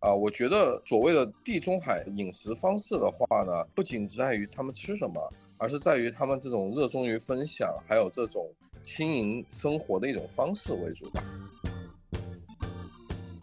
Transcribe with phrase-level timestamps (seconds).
[0.00, 8.50] 啊，我觉得所谓的地中海饮食方式的话呢，不仅在于他们吃什么，而是在于他们这种热衷于分享，还有这种
[8.82, 11.22] 轻盈生活的一种方式为主吧。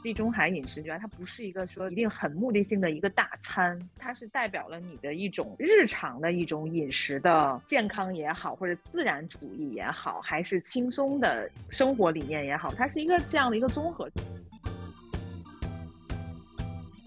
[0.02, 14.10] 地中海饮食，觉得它不是一个说一定很目的性的一个大餐，它是代表了你的一种日常的一种饮食的健康也好，或者自然主义也好，还是轻松的生活理念也好，它是一个这样的一个综合。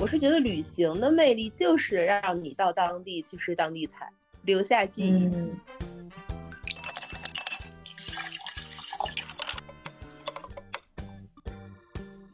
[0.01, 4.11] 我是觉得旅行的魅力就是让你到当地去吃当地菜，
[4.45, 5.29] 留下记忆。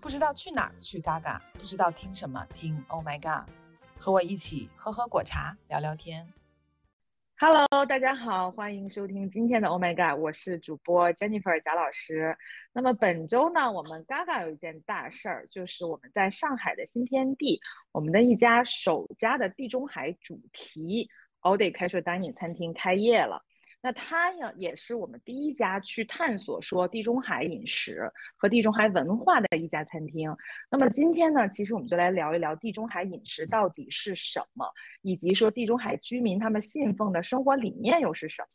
[0.00, 3.50] 不知道去哪儿去嘎嘎，不知道听什么听 Oh my God，
[3.98, 6.35] 和我一起喝喝果茶，聊聊天。
[7.38, 12.34] Hello，大家好，欢迎收听今天的 Oh my God，我是主播 Jennifer 贾老师。
[12.72, 17.60] 那么本周呢，我们 Gaga 有一件大事儿，就是我们在上海的新天地，
[17.92, 21.10] 我们的一家首家的地中海主题
[21.42, 23.44] All Day Casual Dining 餐厅开业了。
[23.82, 30.36] 那它呀，也是我们第一家去探索说地中海饮食和地中海文化的一家餐厅。
[30.70, 38.48] 那么今天呢，其实我们就来聊一聊地中海饮食到底是什么，以及说地中海居民他们信奉的生活理念又是什么。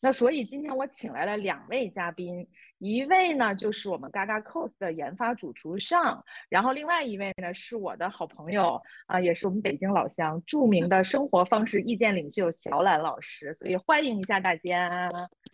[0.00, 2.48] 那所以今天我请来了两位嘉宾，
[2.84, 15.10] 一位呢就是我们嘎嘎 cos 的研发主厨上，然后另外一位呢是我的好朋友啊，也是我们北京老乡，著名的生活方式意见领袖小懒老师，所以欢迎一下大家，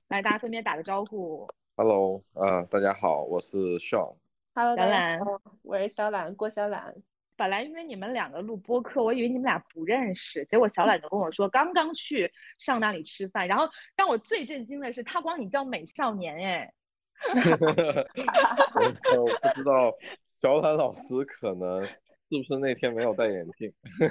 [0.09, 1.47] 来大家分别打个招呼。
[1.77, 4.17] Hello，啊，大家好，我是 Sean。
[4.56, 5.20] Hello，小懒，
[5.62, 6.97] 我是小懒，郭小懒。
[7.37, 16.75] 本来因为你们两个录播客，我以为你们俩不认识，结果小懒就跟我说刚刚去上那里吃饭，然后让我最震惊的是他管你叫美少年哎，
[19.17, 19.95] 我不知道
[20.29, 23.73] 小坦老师可能是不是那天没有戴眼镜。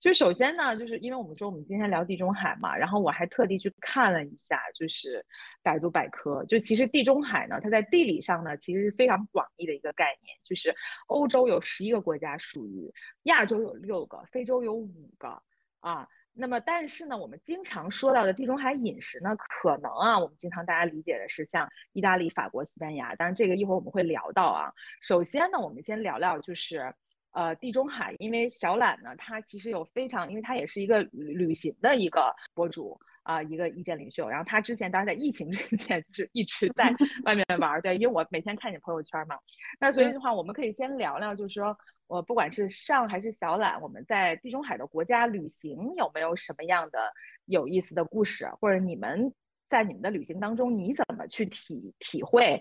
[0.00, 5.26] 就首先呢，就是因为我们说我们今天聊地中海嘛，然后我还特地去看了一下，就是
[5.62, 10.74] 百度百科，就其实地中海呢，它在地理上呢，其实是非常广义的一个概念，就是
[11.06, 12.90] 欧洲有十一个国家属于，
[13.24, 15.42] 亚洲有六个，非洲有五个
[15.80, 16.08] 啊。
[16.40, 24.72] 那么但是呢，我们经常说到的地中海饮食呢，可能啊，我们经常大家理解的是像意大利、法国、西班牙，当然这个一会儿我们会聊到啊。
[25.02, 26.94] 首先呢，我们先聊聊就是。
[27.32, 34.28] 呃，地中海，因为小懒呢，他其实有非常，因为他也是一个旅旅行的一个博主啊，一个意见领袖。
[34.28, 39.38] 然后他之前当然在疫情之前就是一直在外面玩，对，因为我每天看你朋友圈嘛。
[39.78, 41.78] 那所以的话，我们可以先聊聊，就是说
[42.10, 46.98] 我不管是上还是小懒，我们在地中海的国家旅行有没有什么样的
[47.44, 49.32] 有意思的故事，或者你们
[49.68, 52.60] 在你们的旅行当中你怎么去体体会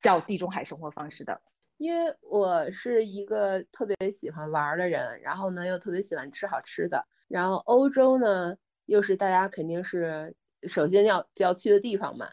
[0.00, 1.42] 叫地中海生活方式的？
[1.78, 8.54] 因为我是一个特别喜欢玩的人，然后呢又特别喜欢吃好吃的，然后欧洲呢
[8.84, 10.32] 又是大家肯定是
[10.62, 12.28] 首先要要去的地方嘛，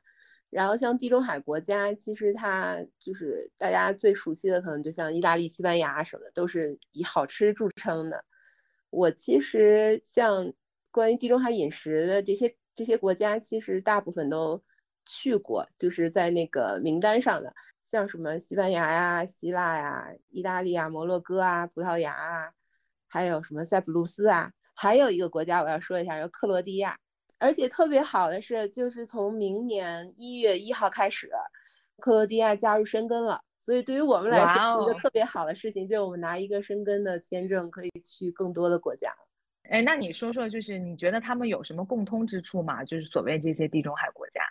[0.54, 8.24] 然后像地中海国家，其实它就是大家最熟悉的，可能就像意大利、西班牙什么的，都是以好吃著称的。
[8.90, 10.54] 我其实像
[10.92, 14.64] 关于地中海饮食的这些这些国家，其实大部分都
[15.06, 17.54] 去过，就是在那个名单上的。
[17.84, 22.54] 像什么西班牙呀、希腊呀、意大利啊、摩洛哥啊、葡萄牙啊，
[23.08, 26.98] 还有什么塞浦路斯啊，还有一个国家我要说一下，叫克罗地亚。
[27.44, 31.30] 而且特别好的是，就是从明年一月一号开始，
[31.98, 33.42] 克罗地亚加入申根了。
[33.60, 39.14] 所以对于我们来说，一个特别好的事情，就我们拿一个申根的签证，可以去更多的国家。
[39.70, 42.84] 哎，那你说说，就是你觉得他们有什么共通之处吗？
[42.84, 44.42] 就是所谓这些地中海国家，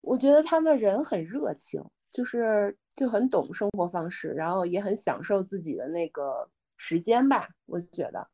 [0.00, 1.84] 我觉得他们人很热情。
[2.12, 6.48] 就是就很懂生活方式，然后也很享受自己的那个
[6.78, 7.46] 时间吧。
[7.66, 8.26] 我觉得，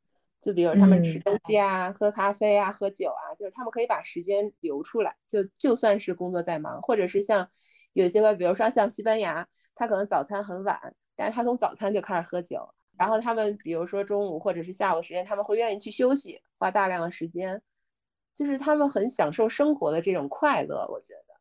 [0.43, 5.15] 就比如他们吃东西啊、喝咖啡啊、喝酒啊，就是他们可以把时间留出来。
[5.29, 7.49] 就就算是工作再忙，或者是像
[7.93, 12.69] 有些个，比如说像西班牙，他可能早餐很晚，但是他从早餐就开始喝酒。
[12.99, 17.63] 然后他们比如说中午或者是下午时间，他们会愿意去休息，花大量的时间，
[18.35, 20.87] 就是他们很享受生活的这种快乐。
[20.89, 21.35] 我觉得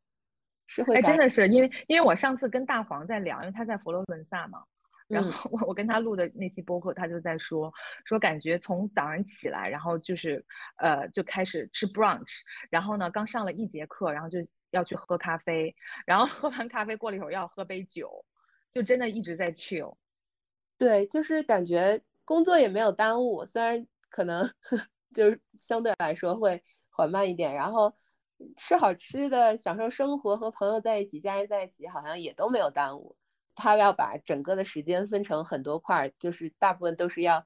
[0.67, 0.95] 是会。
[0.95, 4.63] 哎，真的是因为因为我上次跟大黄在聊，因为他在佛罗伦萨嘛，
[5.11, 7.71] 然后我我跟他录的那期播客，他就在说
[8.05, 10.45] 说感觉从早上起来，然后就是
[10.77, 14.39] 呃就开始吃 brunch，然后呢刚上了一节课，然后就
[14.71, 15.75] 要去喝咖啡，
[16.05, 18.25] 然后喝完咖啡过了一会儿要喝杯酒，
[18.71, 19.97] 就真的一直在 chill。
[20.77, 24.49] 对，就是感觉工作也没有耽误，虽然可能
[25.13, 27.93] 就是相对来说会缓慢一点，然后。
[28.57, 33.15] 吃好吃的，享受生活，和朋友在一起，家人在一起，好像也都没有耽误。
[33.55, 37.45] 他要把整个的时间分成很多块，就是大部分都是要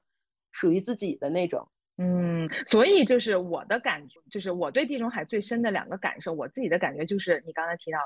[0.52, 1.68] 属于自己的那种。
[1.98, 7.98] 嗯，所以就是我的感觉，就是我对地中海最深的两个感受，我自己的感觉就是你刚才提到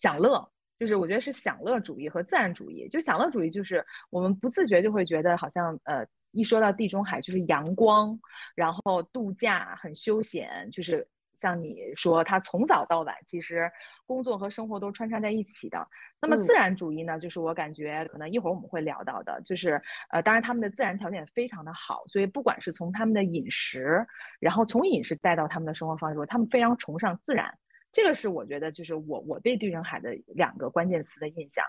[0.00, 2.88] 享乐，就是我觉得是享乐主义和自然主义。
[2.88, 8.18] 就享乐主义就是我们不自觉就会觉得好像呃一说到地中海就是阳光，
[8.54, 11.08] 然后度假很休闲，就是。
[11.36, 13.70] 像你说，他从早到晚，其实
[14.06, 15.86] 工作和生活都穿插在一起的。
[16.20, 24.06] 那么自然主义呢，就是我感觉可能一会儿我们会聊到的，就是呃，当然他们的自然条件非常的好，所以不管是从他们的饮食，
[24.40, 27.58] 然后从饮食带到他们的生活方式，他们非常崇尚自然。
[27.92, 31.64] 这个是我觉得就是我我对地中海的两个关键词的印象。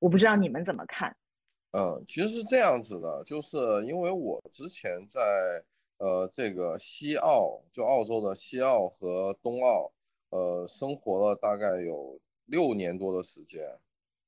[0.00, 1.16] 我不知道你们怎么看？
[1.70, 5.20] 嗯，其实是这样子的，就是因为我之前在。
[6.02, 9.92] 呃，这个西澳就澳洲的西澳和东澳，
[10.30, 13.62] 呃，生活了大概有六年多的时间，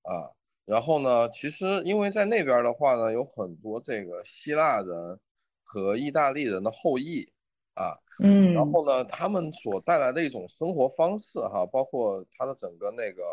[0.03, 0.31] 啊，
[0.67, 5.19] 然后呢，其实因为在那边的话呢，有很多这个希腊人
[5.65, 7.29] 和意大利人的后裔，
[7.75, 13.25] 啊，嗯，然后呢，他们所带来的一种生活方式哈，包括它的整个那个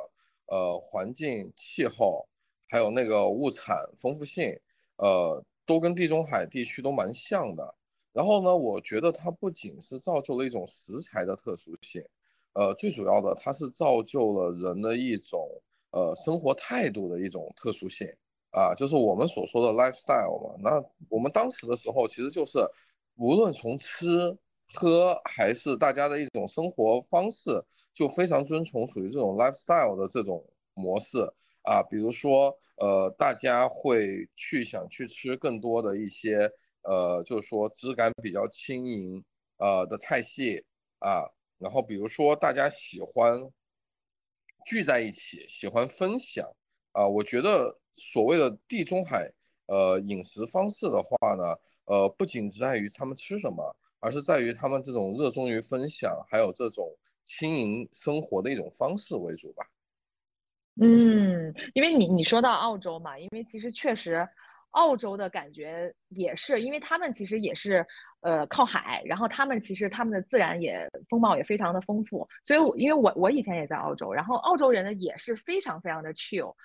[0.47, 2.27] 呃环境、气候，
[2.69, 4.59] 还有那个物产丰富性，
[4.95, 7.75] 呃，都跟地中海地区都蛮像的。
[8.13, 12.03] 然后呢，我觉得它不仅是造就了一种食材的特殊性，
[12.51, 15.47] 呃，最主要的它是造就了人的一种
[15.91, 18.05] 呃生活态度的一种特殊性
[18.51, 20.55] 啊，就是我们所说的 lifestyle 嘛。
[20.61, 22.59] 那我们当时的时候，其实就是
[23.15, 24.37] 无论从吃
[24.73, 31.19] 喝还是大家的一种生活方式，就非常遵从属于这种 lifestyle 的这种模式
[31.61, 31.81] 啊。
[31.83, 36.51] 比如说，呃，大家会去想去吃更多的一些。
[36.83, 39.23] 呃，就是说质感比较轻盈，
[39.57, 40.65] 呃的菜系
[40.99, 41.29] 啊，
[41.59, 43.39] 然后比如说大家喜欢
[44.65, 46.49] 聚在一起，喜欢分享
[46.91, 49.31] 啊，我觉得所谓的地中海
[49.67, 51.43] 呃饮食方式的话呢，
[51.85, 59.63] 呃不仅在于他们吃什么，而是在于他们这种热衷于分享，还有这种轻盈生活的一种方式为主吧。
[60.81, 64.27] 嗯，因为你你说到澳洲嘛，因为其实确实。
[64.71, 67.85] 澳洲的感觉也是，因为他们其实也是，
[68.21, 76.55] 呃，靠海，然后他们其实他们的自然也风貌也非常的丰富，所以，我因为我我以前也在澳洲，然后澳洲人呢也是非常非常的 chill，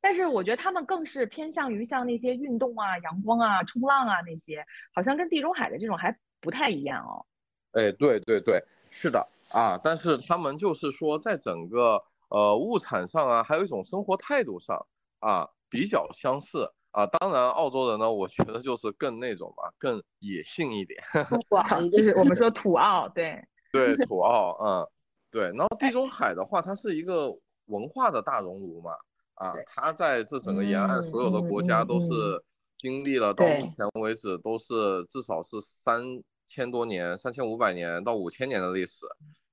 [0.00, 7.24] 但是我觉得他们更是偏向于像那些运动啊、阳光啊、冲浪啊那些，好像跟地中海的这种还不太一样哦。
[7.72, 8.60] 哎，对对对，
[8.90, 14.84] 是的啊，但是他们就是说在整个呃物产上啊，还有一种生活态度上
[15.20, 16.72] 啊比较相似。
[16.92, 21.02] 啊，当然，澳洲人呢，我觉得就是更那种吧，更野性一点，
[21.90, 23.42] 就是我们说土澳，对，
[23.72, 24.86] 对， 土澳，嗯，
[25.30, 25.44] 对。
[25.56, 27.34] 然后地中海的话，它是一个
[27.66, 28.92] 文化的大熔炉嘛，
[29.34, 32.44] 啊，它在这整个沿岸所有的国家都是
[32.78, 36.04] 经历了到目前为止都是至少是三
[36.46, 39.06] 千多年、三千五百年到五千年的历史，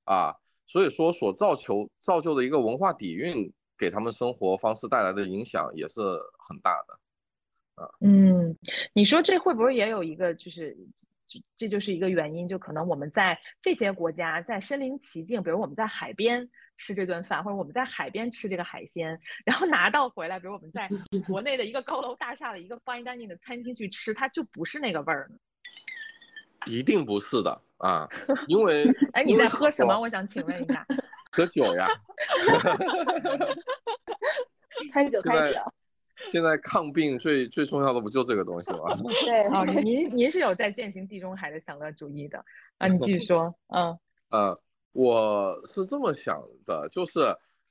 [0.03, 0.35] 啊，
[0.67, 6.01] 所以说所造求造就的一个文化底蕴，给他们生活方式带来的影响也是
[6.37, 6.99] 很大的。
[8.01, 8.57] 嗯，
[8.93, 10.77] 你说这会不会也有一个，就是
[11.27, 20.89] 这这就是一个原因，就可能我们在这些国家在身临其境，比如我们在海边吃这顿饭，或者我们在海边吃这个海鲜，然后拿到回来，比如我们在
[21.27, 25.37] 国内的一个高楼大厦的一个 fine dining 的餐厅去吃，它就不是那个味儿呢？
[26.67, 28.07] 一定不是的啊，
[28.47, 29.97] 因为哎，你在喝什么？
[30.01, 30.85] 我想请问一下。
[31.31, 31.87] 喝酒呀。
[34.91, 35.57] 开酒，开酒。
[36.31, 38.79] 现在抗病最最重要的不就这个东西吗？
[39.25, 42.43] 对，哦，您您是有在践行地中海的享乐主义的
[42.77, 42.87] 啊？
[42.87, 43.97] 你继续说，嗯，
[44.29, 47.19] 呃，我是这么想的，就是。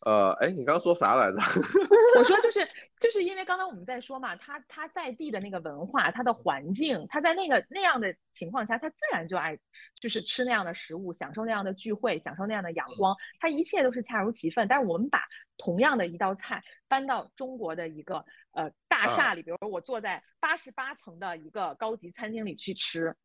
[0.00, 1.38] 呃，哎，你刚刚说啥来着？
[2.18, 2.60] 我说就是
[3.00, 9.58] 就是因为刚刚我们在说嘛，他他在地的那个文化，他的环境，他在那个那样的情况下，他自然就爱
[10.00, 14.68] 就是吃那样的食物，享受那样的聚会，享受那样的阳光，他一切都是恰如其分。
[14.68, 15.24] 但是我们把
[15.56, 23.16] 同样的一道菜搬到中国的一个呃大厦里，比如我坐在八十八层的一个高级餐厅里去吃，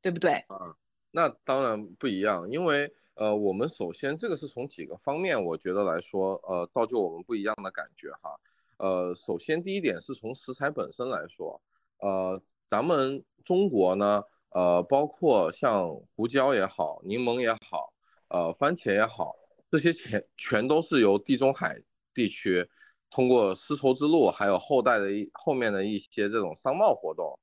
[0.00, 0.44] 对不对？
[0.48, 0.76] 啊。
[1.10, 8.38] 那当然不一样，因为呃，我们首先这个是从几个方面，我觉得来说，呃，造就我们不一样的感觉哈。
[8.78, 11.60] 呃，首先第一点是从食材本身来说，
[11.98, 17.92] 呃，咱们中国呢，呃，包括像胡椒也好，柠檬也好，
[18.28, 19.34] 呃，番茄也好，
[19.70, 21.82] 这些全全都是由地中海
[22.14, 22.66] 地区
[23.10, 27.38] 通过丝绸之路，还有后代的一后面的一些这种商贸活动，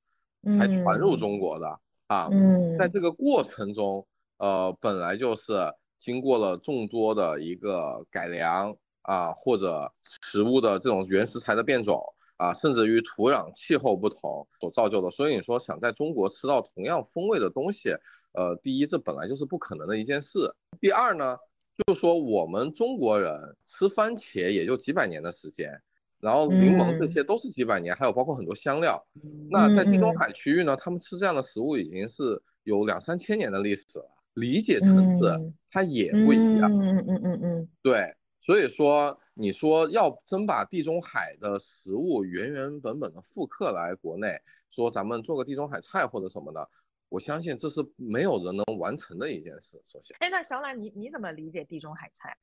[0.52, 1.80] 才传入中国的。
[2.08, 4.06] 啊，嗯，在这个过程中，
[4.38, 5.54] 呃，本来就是
[6.00, 9.92] 经过了众多的一个改良啊，或者
[10.24, 12.02] 食物的这种原食材的变种
[12.38, 15.10] 啊，甚至于土壤、气候不同所造就的。
[15.10, 17.90] 所以你说想在中国吃到同样风味的东西，
[18.34, 20.54] 呃，第一，这本来就是不可能的一件事。
[20.80, 21.36] 第二呢，
[21.78, 25.82] 就是说我们中国人吃番茄也就几百年的时间，
[26.20, 29.06] 然后柠檬这些都是几百年，还有包括很多香料。
[29.50, 36.72] 那在地中海区域呢，他们吃这样的食物已经是有两三千年的历史了，理解层次它也不一样。
[36.72, 38.16] 嗯嗯嗯嗯，对。
[38.40, 46.70] 所以说，你说要真把地中海的食物原原本本的复刻来国内，说咱们做个地中海菜或者什么的，
[47.10, 49.82] 我相信这是没有人能完成的一件事。
[49.84, 52.38] 首先，哎，那小兰，你你怎么理解地中海菜？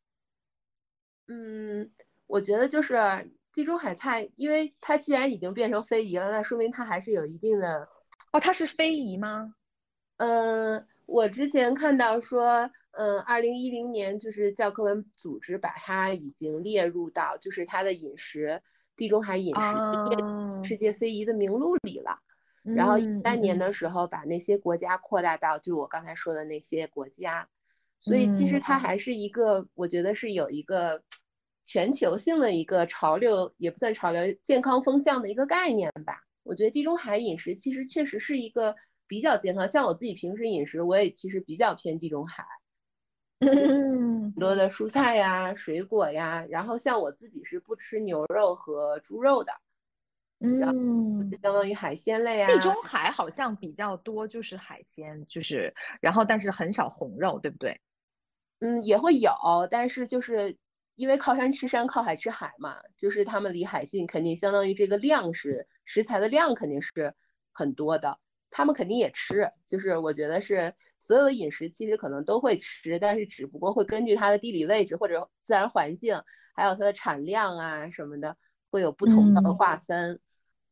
[1.29, 1.91] 嗯，
[2.27, 2.97] 我觉得就是
[3.55, 7.89] 地中海菜，因为它既然已经变成非遗了，那说明它还是有一定的。
[8.33, 9.55] 哦，它是非遗吗？
[10.19, 12.71] 嗯，我之前看到说。
[12.97, 18.63] 嗯，二零一零年就是教科文组织把它已经列入到就是它的饮食
[18.95, 22.21] 地中海饮食世界非遗的名录里了。
[22.63, 27.49] 然后一三年的时候把那些国家扩大到就我刚才说的那些国家，
[27.99, 31.03] 所以其实它还是一个我觉得是有一个
[31.65, 36.23] 全球性的一个潮流，也不算潮流，健康风向的一个概念吧。
[36.43, 38.75] 我觉得地中海饮食其实确实是一个
[39.07, 42.45] 比较健康，像我自己平时饮食我也其实比较偏地中海。
[43.41, 49.53] 很多的蔬菜呀、水果呀，然后像我自己是不吃牛肉和猪肉的，
[50.41, 52.51] 嗯，相当于海鲜类啊。
[52.51, 57.79] 地中海好像比较多，就是海鲜，就是然后但是很少红肉，对不对？
[58.61, 59.33] 嗯，也会有，
[59.71, 60.57] 但是就是
[60.97, 67.15] 因为靠山吃山，靠海吃海嘛，就是他们离海近，肯定相当于这个量是食材的量肯定是
[67.53, 68.19] 很多的。
[68.51, 76.23] 他们肯定也吃，就是我觉得是所有的饮食其实可能都会吃，但是只不过会根据它的地理位置或者自然环境，
[76.55, 78.37] 还有它的产量啊什么的，
[78.71, 80.21] 会有不同的划分。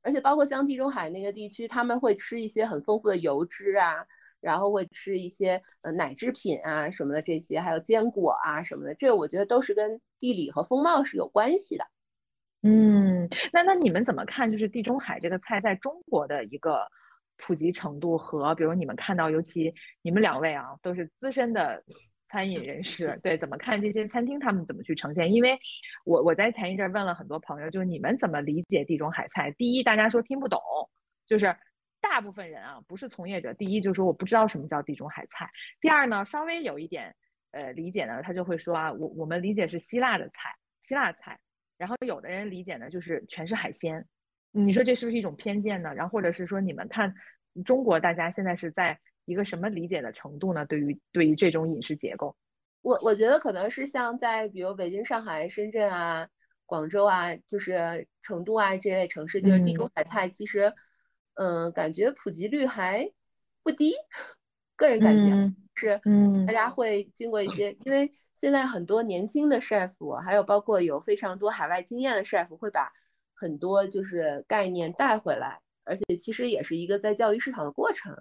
[0.02, 4.06] 而且包括像地中海那个地区，他们会吃一些很丰富的油脂啊，
[4.42, 11.86] 然后会吃一些呃奶制品啊什么的这些，还有坚果啊什么的，这个我觉得都是跟地理和风貌是有关系的。
[12.62, 14.52] 嗯，那那你们怎么看？
[14.52, 16.86] 就是地中海这个菜在中国的一个。
[17.44, 21.82] 普及程度和，比如你们看到，尤其你们两位啊，都是资深的
[22.28, 25.32] 餐饮人士，对，怎么看这些餐厅他们怎么去呈现？
[25.32, 25.58] 因为
[26.04, 29.50] 我我在前一阵问了很多朋友，就是你们怎么理解地中海菜？
[29.58, 30.60] 第一，大家说听不懂，
[31.26, 31.56] 就是
[32.02, 35.50] 大部分人啊不是从业者，第一就是说我不知道什么叫地中海菜。
[35.80, 37.16] 第二呢，稍微有一点
[37.52, 40.54] 呃理解呢，他就会说啊，我我们理解是希腊的菜，
[40.86, 41.40] 希腊菜。
[41.78, 44.06] 然后有的人理解呢，就是全是海鲜。
[44.50, 45.94] 你说这是不是一种偏见呢？
[45.94, 47.14] 然后或者是说你们看
[47.64, 50.66] 中国大家现在是在一个什么理解的程度呢？
[50.66, 52.36] 对于对于这种饮食结构，
[52.82, 56.28] 我我觉得可能是像在比如北京、上海、深圳啊、
[56.66, 60.72] 广州啊，就是成都啊这类城市，就是地中海菜其实，
[61.34, 63.10] 嗯，感觉普及率还
[63.62, 63.94] 不低。
[64.76, 72.92] 个人感觉是，嗯，大家会经过一些，因为现在很多年轻的 chef，还有包括有非常多海外经验的 chef 会把。
[73.34, 78.16] 很多就是概念带回来，而且其实也是一个在教育市场的过程。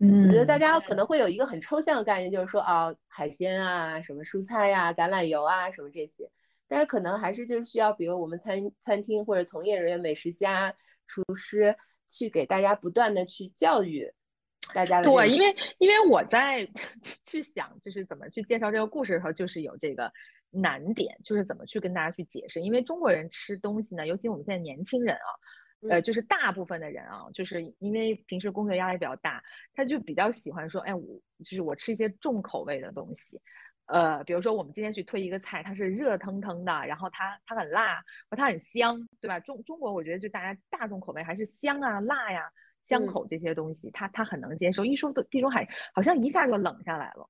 [0.00, 6.28] 嗯，我觉得大家可能会有一个很抽象的概念，就是说啊，海鲜啊，什么蔬菜呀、橄榄油啊，什么这些。
[6.66, 10.74] 但是可能还是就是需要，比如我们餐餐厅或者从业人员、美食家、
[11.06, 11.76] 厨师
[12.08, 14.12] 去给大家不断的去教育
[14.74, 15.02] 大家。
[15.02, 16.68] 对，因为因为我在
[17.24, 20.12] 去想，就是怎么去介绍这个故事的时候，就是有这个。
[20.50, 25.28] 难点就是怎么去跟大家去解释，因为中国人吃东西呢，尤其我们现在年轻人啊，
[25.90, 31.02] 呃，就是大部分的人啊，就是因为平时工作压力比较大，他就比较喜欢说，哎，我
[31.40, 33.38] 就是我吃一些重口味的东西，
[33.88, 39.40] 呃，比如说我们今天去推一个菜，它是热腾腾的，然后它它很辣或它很香，对吧？
[39.40, 42.52] 中中国我觉得就大家大众口味还是香啊、辣呀、
[42.84, 44.84] 香口这些东西，它它很能接受。
[44.84, 47.28] 一说地中海，好像一下就冷下来了。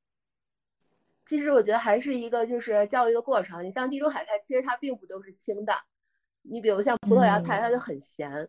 [1.25, 3.65] 其实我觉得还是一个就是教育的过程。
[3.65, 5.79] 你像地中海菜，其实它并不都是清淡。
[6.43, 8.49] 你比如像葡萄牙菜，它就很咸。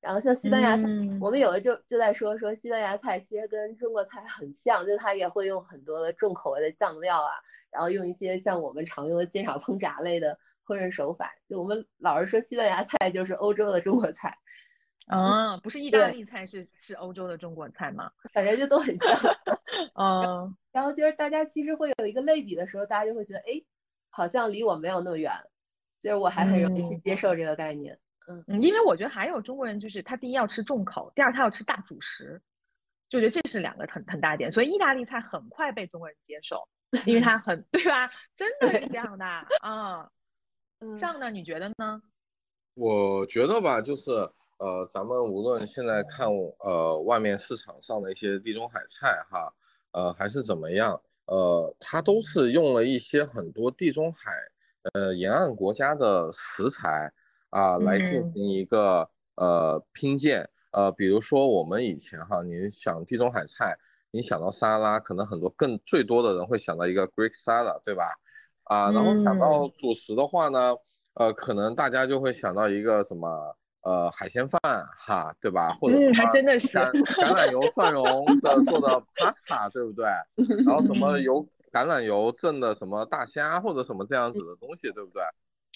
[0.00, 0.84] 然后像西班牙菜，
[1.20, 7.32] 我们有的就就在说说西班牙菜其实跟中国菜很像，就它也会用很多的重口味的酱料啊，
[7.70, 11.34] 然后用一些像我们常用的煎炒烹炸类的烹饪手法。
[11.48, 14.32] 就我们老是说西班牙菜就是欧洲的中国菜。
[15.08, 18.12] 啊，不是意大利菜，是是欧洲的中国菜吗？
[18.34, 19.08] 反正就都很像。
[19.94, 23.60] 嗯， 然后就是大家其实会有一个类比的时候，大家就会觉得，哎，
[24.10, 25.32] 好像离我没有那么远，
[26.02, 27.94] 就是我还很容易去接受这个概念。
[27.94, 27.98] 嗯，
[28.46, 32.40] 因为我觉得还有中国人，就是他第一要吃重口，第二他要吃大主食，
[33.08, 34.50] 就觉得这是两个很很大点。
[34.50, 36.68] 所以意大利菜很快被中国人接受，
[37.06, 38.10] 因为它很 对吧？
[38.36, 39.24] 真的是这样的
[39.60, 40.08] 啊。
[41.00, 41.30] 上呢？
[41.30, 42.00] 你觉得呢？
[42.74, 44.12] 我觉得吧，就是
[44.58, 46.28] 呃，咱们无论现在看
[46.60, 49.52] 呃外面市场上的一些地中海菜哈，
[49.90, 54.32] 呃还是怎么样，呃，它都是用了一些很多地中海
[54.94, 57.12] 呃沿岸国家的食材
[57.50, 60.48] 啊来进行一个呃拼建。
[60.70, 63.76] 呃，比如说我们以前哈，你想地中海菜，
[64.10, 68.04] 你想到沙拉，可能很多更最多的人会想到一个 Greek salad，对吧？
[68.64, 70.74] 啊，然后想到主食的话呢？
[71.14, 74.60] 呃，可能大家就会想到一个什么，呃，海鲜饭
[74.96, 75.72] 哈，对吧？
[75.80, 80.04] 或者还真的是橄橄榄油蒜蓉 的做的 pasta，对不对？
[80.64, 85.22] 然后什么 油橄榄油蒸的什么大虾或者什么这样子的东西，对不对？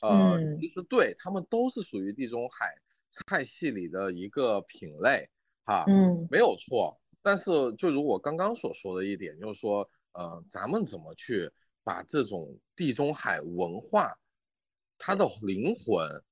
[0.02, 2.74] 呃，其实对他们都是属于地中海
[3.10, 5.28] 菜系里的一个品类
[5.64, 7.00] 哈，嗯，没有错。
[7.22, 7.44] 但是
[7.78, 11.50] 就如我刚刚所说的一点，就是说，呃，咱们怎么去
[11.82, 14.14] 把这种地中海文化。
[15.04, 16.22] 它的灵魂，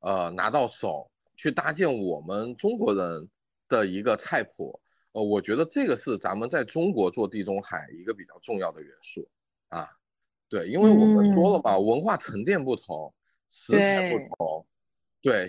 [0.00, 3.26] 呃，拿到手去搭建我们中国人
[3.68, 4.78] 的一个菜谱，
[5.12, 9.26] 呃，我觉得这个是咱们在中国做地中海一个比较重要的元素
[9.68, 9.88] 啊。
[10.50, 13.14] 对，因为我们说了嘛，文化沉淀不同，
[13.48, 14.66] 食材不同，
[15.22, 15.48] 对，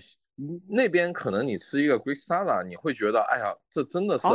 [0.70, 4.28] 那边可能你吃一个 Greek salad，你会觉得，哎呀，这真的是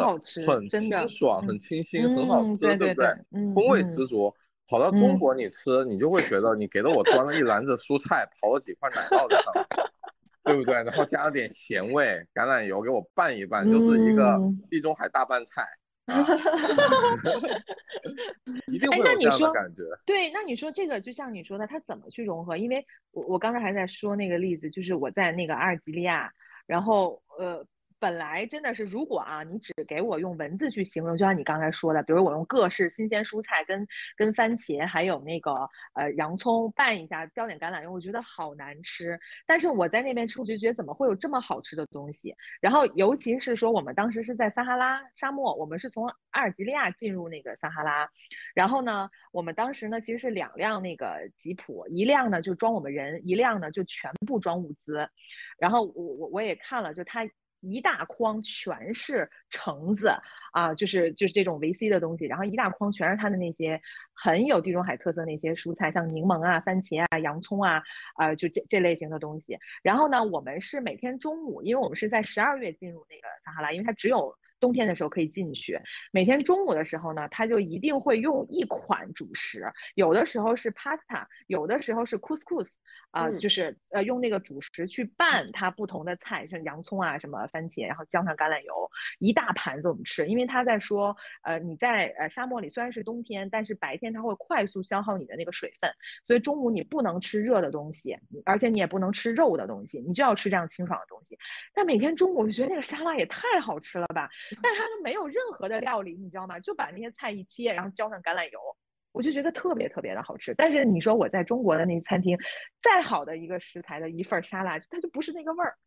[0.46, 3.08] 很清爽、很清新、很好吃，对不对？
[3.54, 4.34] 风味十足。
[4.66, 9.66] 跑到中国你吃，你就会觉得你给了我端了一篮子蔬菜，刨了几块奶酪在上面，
[10.42, 10.74] 对不对？
[10.74, 14.40] 然后加了点咸味，橄榄油给我拌一拌，就是一个
[14.70, 15.68] 地中海大拌菜。
[18.66, 19.82] 一定会有这样的感觉。
[20.04, 22.56] 对，那你说这个就像你说的，它怎么去融合？
[22.56, 26.32] 因为我我刚才还在说那个例子，就是我在那个阿尔及利亚，
[26.66, 27.66] 然后呃。
[28.04, 39.18] 本来真的是，如果啊，你只给我用文字去形容，就像你刚才说的，比如我用各式新鲜蔬菜跟跟番茄，还有那个呃洋葱拌一下，浇点橄榄油，我觉得好难吃。
[39.46, 42.36] 但是我在那边吃，我就觉得怎么会有这么好吃的东西？
[42.60, 48.10] 然后尤其是说我们当时是在撒哈拉沙漠，我们是从阿尔及利亚进入那个撒哈拉，
[48.54, 55.08] 然后呢，我们当时呢其实是两辆那个吉普，一辆呢就装我们人，一辆呢就全部装物资。
[55.56, 57.26] 然后我我我也看了，就他。
[57.64, 60.12] 一大筐全是橙子
[60.52, 63.80] 啊，就是就是这种维 C 的东西，然后一大筐全是它的那些
[64.12, 67.82] 很有地中海特色那些蔬菜，像柠檬啊、番茄啊、洋葱啊，
[68.18, 69.58] 呃，就这这类型的东西。
[69.82, 74.36] 然后呢，我们是每天中午，因为我们是在十二月进入那个撒哈拉，因为它只有。
[74.64, 75.78] 冬天的时候可以进去，
[76.10, 82.70] 每天中午的时候呢，他就一定会用一款主食，有的时候是 pasta，有的时候是 couscous，
[83.10, 90.26] 啊，就是呃用那个主食去拌它不同的菜，像洋葱啊什么番茄，然后浇上橄榄油，一大盘子我们吃。
[90.28, 95.90] 因为他在说，呃你在呃沙漠里虽然是冬天，但是白天它会快速消耗你的那个水分，
[96.26, 101.36] 所以中午你不能吃热的东西，而且你也不能吃肉的东西，你就要吃这样清爽的东西。
[101.74, 104.30] 但每天中午我就觉得那个沙拉也太好吃了吧。
[104.62, 106.60] 但他都没有任何的料理，你知道吗？
[106.60, 108.60] 就把那些菜一切，然后浇上橄榄油，
[109.12, 110.54] 我就觉得特别特别的好吃。
[110.54, 112.38] 但是你说我在中国的那餐厅，
[112.82, 115.78] 再好的一个食材的一份沙拉，它就不是那个味儿。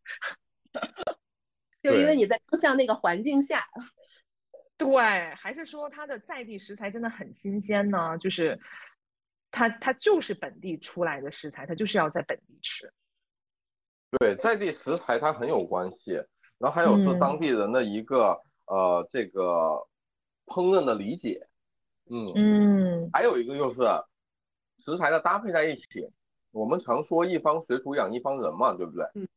[1.83, 3.65] 就因为你在像那个环境下，
[4.77, 4.95] 对，
[5.35, 8.17] 还是说它的在地食材真的很新鲜呢？
[8.17, 8.59] 就是
[9.51, 12.91] 它它就是本地出来的食材，它就是要在本地吃。
[14.19, 16.23] 对，在地食材它很有关系。
[16.59, 19.41] 然后还有是当地人的一个呃这个
[20.45, 21.47] 烹饪的理解，
[22.09, 23.79] 嗯嗯，还有一个就是
[24.77, 26.09] 食材的搭配在一起。
[26.51, 29.05] 我们常说一方水土养一方人嘛，对不对？
[29.15, 29.27] 嗯，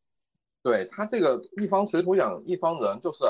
[0.62, 3.24] 对他这个一方水土养一方人，就是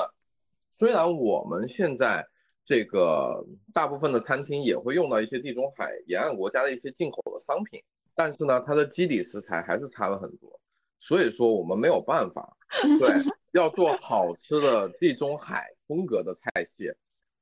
[0.69, 2.25] 虽然我们现在
[2.63, 7.83] 这个大部分的餐厅也会用到一些地中海沿岸国家的一些进口的商品，
[8.15, 10.59] 但是呢，它的基底食材还是差了很多。
[10.99, 12.55] 所以说我们没有办法，
[12.99, 13.09] 对。
[13.51, 16.93] 要做好吃的地中海风格的菜系，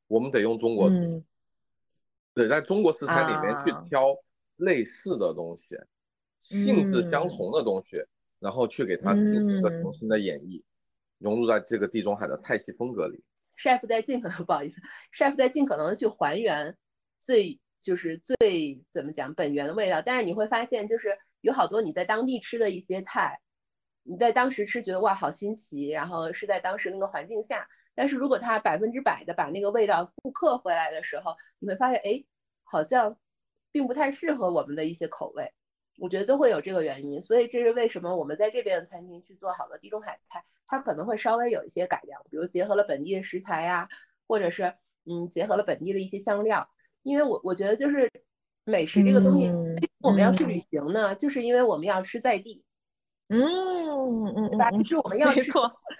[0.08, 1.24] 我们得用中国食，
[2.34, 4.16] 得在中国食材里面去挑
[4.56, 5.78] 类似的东西，
[6.40, 8.04] 性质相同的东西，
[8.40, 10.64] 然后去给它进行一个重新的演绎，
[11.20, 13.24] 融入在这个地中海的菜系风格里。
[13.56, 14.82] chef 在尽可能 不好意思
[15.14, 16.76] ，chef 在尽可能的去还原
[17.20, 23.40] 最就是最怎么讲本源的味道，但是你会发现就是有好多你在当地吃的一些菜。
[24.10, 32.24] 你在当时吃觉得哇好新奇，然后是在当时那个环境下，但是如果它百分之百的把那个味道复刻回来的时候，你会发现哎，
[32.64, 33.16] 好像
[33.72, 35.54] 并不太适合我们的一些口味。
[36.00, 43.88] 我觉得都会有这个原因，所以这是为什么我们在这边的餐厅去做好的地中海菜，它可能会稍微有一些改良，比如结合了本地的食材呀，
[44.28, 44.74] 或者是
[45.06, 46.68] 嗯结合了本地的一些香料。
[47.04, 48.10] 因为我我觉得就是
[48.64, 49.52] 美食这个东西，
[50.02, 52.64] 我们要去旅行呢，就是因为我们要吃在地。
[53.30, 54.72] 嗯嗯嗯，对吧？
[54.72, 55.52] 就是我们要吃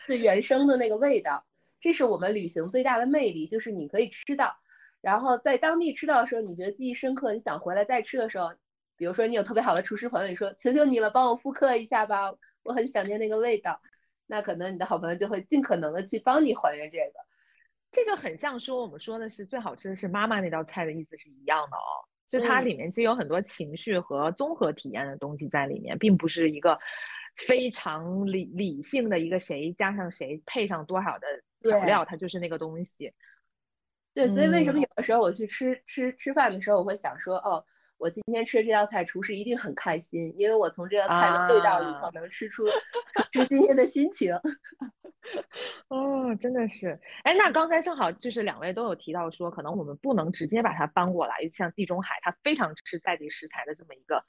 [0.08, 1.46] 最原生的那个味道，
[1.80, 4.54] 这是我们旅行最大的魅力，就是你可以吃到，
[5.02, 8.52] 然后在当地吃到的时候，你觉得记忆深刻，你想回来再吃的时候，
[8.98, 13.80] 比如说你有特别好的厨师朋友，你说求求你了，帮我复刻一下吧，我很想念那个味道，
[14.26, 17.14] 那可能你的好朋友就会尽可能的去帮你还原这个。
[17.92, 26.80] 这个很像说我们说的是最好吃的是妈妈那道菜的意思是一样的哦，就它嗯里面其实有很多情绪和综合体验的东西在里面，并不是一个
[27.48, 31.28] 非常理理性的一个谁加上谁配上多少的
[31.62, 33.14] 调料，它就是那个东西。
[34.14, 37.64] 对，所以为什么嗯有的时候我去吃吃吃饭的时候，我会想说，哦，
[37.98, 42.66] 我今天吃的这道菜，厨师一定很开心，因为我从这个菜的味道里头啊能吃出
[43.32, 44.34] 今天的心情。
[45.90, 54.24] 哦，真的是，哎，那刚才正好就是两位都有提到说，可能我们不能直接把它搬过来，像地中海，它非常吃在地食材的这么一个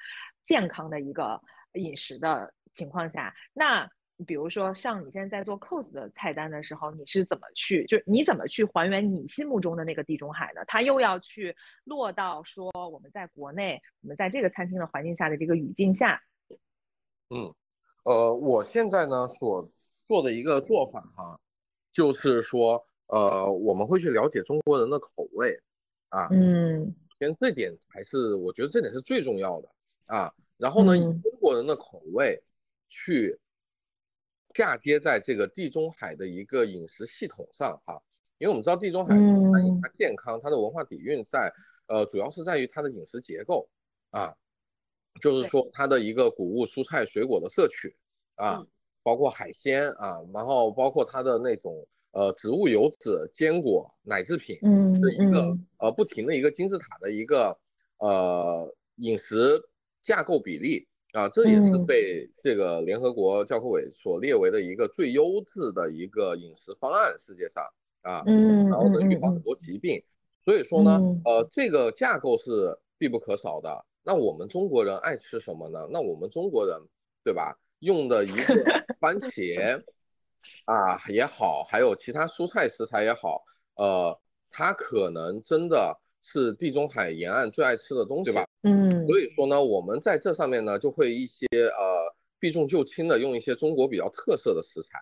[0.46, 1.40] 健康的一个
[1.74, 3.90] 饮食的情况下，那
[4.26, 10.62] 比如说像你现在在做 cos 的菜单的时候，你是怎么去，就你怎么去还原你心目中的那个地中海呢？
[10.66, 16.20] 它又要去落到说我们在国内，我们在这个餐厅的环境下的这个语境下，
[17.30, 17.54] 嗯，
[18.04, 19.66] 呃，我现在呢所
[20.04, 21.40] 做的一个做法哈，
[21.92, 25.58] 就是说，呃，我们会去了解中国人的口味
[26.10, 29.68] 啊，嗯其实这点还是我觉得这点是最重要的
[30.06, 30.34] 啊。
[30.60, 31.22] 然后呢，以嗯。
[31.22, 32.42] 中国人的口味
[32.88, 33.38] 去
[34.52, 38.00] 嫁接在这个地中海的一个饮食系统上哈，
[38.38, 39.16] 因为我们知道地中海
[39.80, 41.50] 它健康，它的文化底蕴在
[41.86, 43.68] 呃，主要是在于它的饮食结构
[44.10, 44.36] 啊，
[45.22, 47.96] 就是说它的一个谷物、蔬菜、水果的摄取
[48.34, 48.66] 啊嗯，
[49.02, 54.58] 包括海鲜啊，然后包括它的那种呃植物油脂、坚果、奶制品。
[54.62, 55.66] 嗯的一个嗯。
[55.78, 57.58] 呃不停的一个金字塔的一个
[58.00, 59.58] 呃饮食
[60.02, 67.64] 架构比例啊，这也是嗯被这个联合国教科委所列为的一个最优质的一个饮食方案，世界上
[68.02, 70.02] 啊，嗯然后能嗯预防很嗯多疾病。
[70.44, 73.84] 所以说呢嗯，呃，这个架构是必不可少的。
[74.02, 75.86] 那我们中国人爱吃什么呢？
[75.90, 76.80] 那我们中国人
[77.22, 77.54] 对吧？
[77.80, 78.54] 用的一个
[79.00, 79.82] 番茄
[80.64, 83.42] 啊也好，还有其他蔬菜食材也好，
[83.74, 84.18] 呃，
[84.50, 88.44] 它可能真的是地中海沿岸最爱吃的东西，对吧？
[88.62, 94.98] 嗯所以说呢，我们在这上面呢，就会一些呃避重就轻的用一些中国比较特色的食材，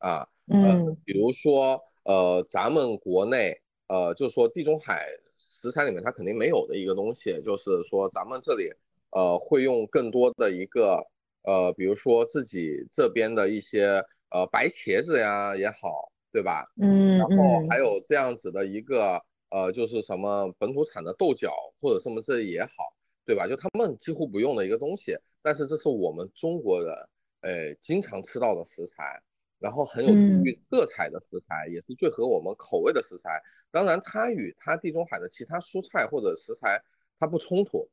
[0.00, 8.70] 啊，呃嗯，比如说呃咱们国内呃就是说地中海食材里面它肯定没有的一个东西，就是说咱们这里
[9.10, 11.02] 呃会用更多的一个
[11.42, 16.66] 呃比如说自己这边的一些呃白茄子呀也好，对吧？
[16.80, 19.20] 嗯然后还嗯有这样子的一个
[19.50, 22.94] 呃，就是什么本土产的豆角或者什么这也好，
[23.26, 23.46] 对吧？
[23.46, 26.94] 就他们几乎不用的一个东西，但是这是我们中国人
[27.42, 29.22] 呃经常吃到的食材，
[29.58, 33.42] 然后很有地域色彩的食材，也是最合我们口味的食材。
[33.72, 36.82] 当然，它与它地中海的其他蔬菜或者食材
[37.18, 37.88] 它不冲突，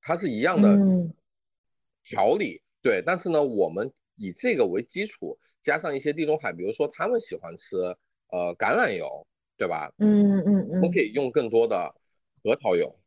[0.00, 1.12] 它是一样的嗯
[2.04, 2.62] 调理。
[2.82, 7.76] 对，但是呢，我们以这个为基础，加上一些地中海，比如说他们喜欢吃
[8.28, 9.92] 呃橄榄油，对吧？
[9.98, 11.94] 嗯嗯嗯我们可嗯以用更多的
[12.42, 12.98] 核桃油、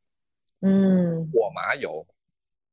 [0.62, 2.06] 嗯果麻油，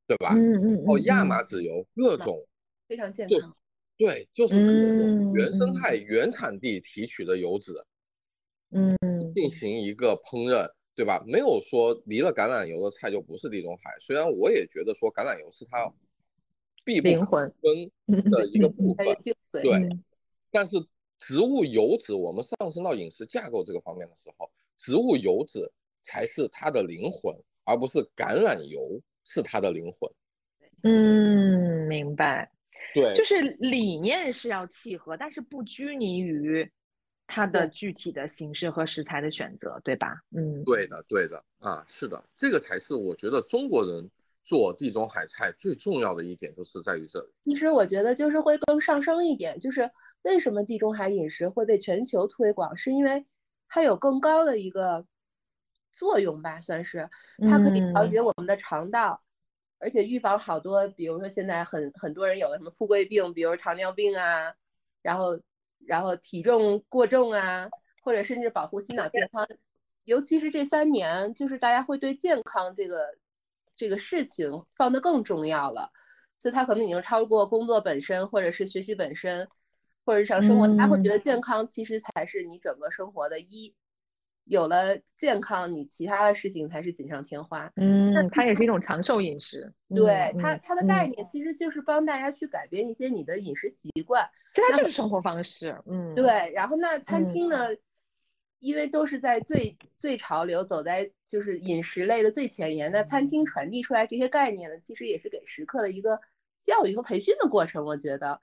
[0.06, 0.34] 对吧？
[0.34, 2.46] 嗯嗯哦，嗯亚麻籽油，各种
[2.86, 3.56] 非常健康。
[3.96, 7.72] 对，就是各种嗯原生嗯态、原产地提取的油脂
[8.70, 8.96] 嗯
[9.34, 11.22] 进行一个烹饪，对吧？
[11.26, 13.94] 没有说离了橄榄油的菜就不是地中海。
[14.00, 15.92] 虽然我也觉得说橄榄油是它
[16.84, 19.06] 必不可灵魂分的一个部分。
[19.62, 20.04] 对嗯
[20.50, 20.72] 但是
[21.26, 27.34] 植物油脂，我们上升到饮食架构这个方面的时候，植物油脂才是它的灵魂，
[27.64, 30.12] 而不是橄榄油是它的灵魂。
[30.82, 32.50] 嗯，明白。
[32.92, 36.70] 对，就是理念是要契合，但是不拘泥于
[37.26, 40.20] 它的具体的形式和食材的选择，对吧？
[40.36, 44.10] 嗯对的，对的啊，是的，这个才是我觉得中国人
[44.42, 47.32] 做地中海菜最重要的一点，就是在于这里。
[47.40, 49.90] 其实我觉得就是会更上升一点，就是
[50.24, 53.24] 为什么地中海饮食会被全球推广，是因为
[53.68, 55.06] 它有更高的一个
[55.92, 57.08] 作用吧，算是
[57.48, 59.22] 它可以调嗯节我们的肠道，
[59.78, 64.54] 而且预防好多，比如说现在很很多人有的什么富贵病，比如糖尿病啊，
[65.02, 65.38] 然后
[65.86, 67.68] 然后体重过重啊，
[68.02, 69.46] 或者甚至保护心脑健康，
[70.04, 73.16] 尤其是这三年，就是大家会对健康这个
[73.76, 75.90] 这个事情放得更重要了。
[76.38, 79.48] 所以它可能已经超过工作本身，或者是学习本身，
[80.04, 83.74] 或者日常生活，他会觉得健康其实才是你整个生活的一。
[84.46, 87.72] 有了健康，你其他的事情才是锦上添花。
[87.76, 89.72] 嗯，那它也是一种长寿饮食。
[89.88, 94.22] 对它，它的概嗯念其实就是帮大家去改变一些你的饮食习惯。
[94.52, 95.74] 这它就是生活方式。
[95.86, 97.68] 嗯，对，然后那餐嗯厅呢，
[98.58, 106.20] 因为都是在最最潮流，走在就是饮食类的最前沿，那餐厅传递出来这些概念呢，其实也是给食客的一个
[106.60, 107.82] 教育和培训的过程。
[107.82, 108.38] 我觉得，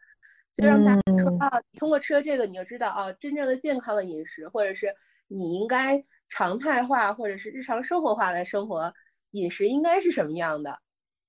[0.53, 1.39] 就让大家说嗯。
[1.39, 4.93] 啊，通过吃了这个，你就知道啊，真正的健康的饮食，或者是
[5.27, 8.93] 你应该常态化或者是日常生活化的生活
[9.31, 10.79] 饮食应该是什么样的，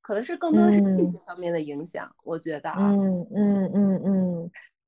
[0.01, 2.15] 可能是更多的是这嗯些方面的影响。
[2.25, 4.22] 我觉得啊，嗯嗯嗯嗯，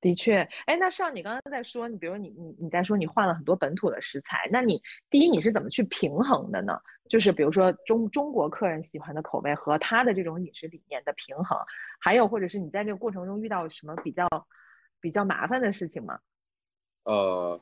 [0.05, 0.47] 的确。
[0.67, 6.79] 哎，那上你刚刚在说，你比如你你你在说你换了很多本土的食材，那你第一你是怎么去平衡的呢？
[7.09, 11.59] 就是比如说中中国客人喜欢的口味和他的这种饮食理念的平衡，
[11.99, 14.29] 还有或者是你在这个过程中遇到什么比较
[15.01, 16.19] 比较麻烦的事情吗？
[17.05, 17.59] 呃，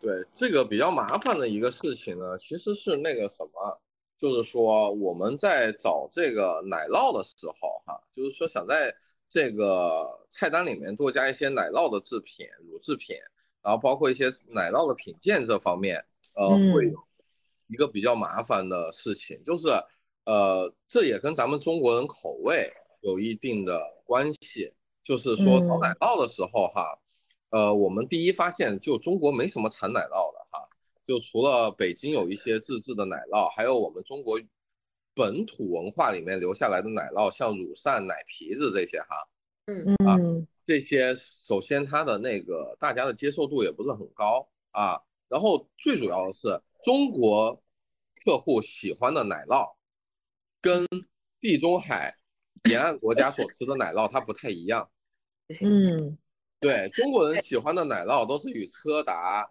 [0.00, 3.80] 对，这个比较麻烦的一个事情呢，其实是那个什么，
[4.18, 8.94] 就是说我们在找这个奶酪的时候，哈，就是说想在
[9.32, 13.16] 这个菜单里面多加一些奶酪的制品、乳制品，
[13.62, 16.98] 然后包括一些奶酪的品鉴这方面，呃，会嗯有
[17.68, 19.68] 一个比较麻烦的事情，就是
[20.26, 26.98] 呃，这也跟咱们中国人口味有一定的关系，就是说找奶嗯酪的时候，哈。
[27.48, 30.68] 呃，我们第一发现就中国没什么产奶酪的哈，
[31.04, 34.38] 就除了北京有一些自制的奶酪，还有我们中国
[35.14, 39.16] 本土文化里面留下来的奶酪，像乳扇、奶皮子这些哈，
[39.66, 47.62] 嗯这些首先它的那个大家的接受度也不是很高啊，然后最主要的是中国
[48.24, 49.74] 客户喜欢的奶酪，
[50.60, 50.86] 跟
[51.40, 52.16] 地中海
[52.70, 54.88] 沿岸国家所吃的奶酪它不太一样。
[55.60, 56.16] 嗯
[56.60, 59.50] 对中国人喜欢的奶酪都是与车达，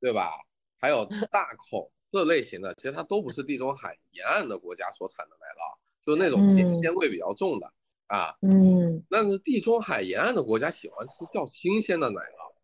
[0.00, 0.30] 对吧？
[0.78, 7.72] 还有大口这类型的，其实它都不是地中海沿岸的国家所产的奶酪，就是那种咸嗯鲜味比较重的
[8.06, 8.36] 啊。
[8.42, 12.54] 嗯但是地中海沿岸的国家喜欢吃较新鲜的奶酪，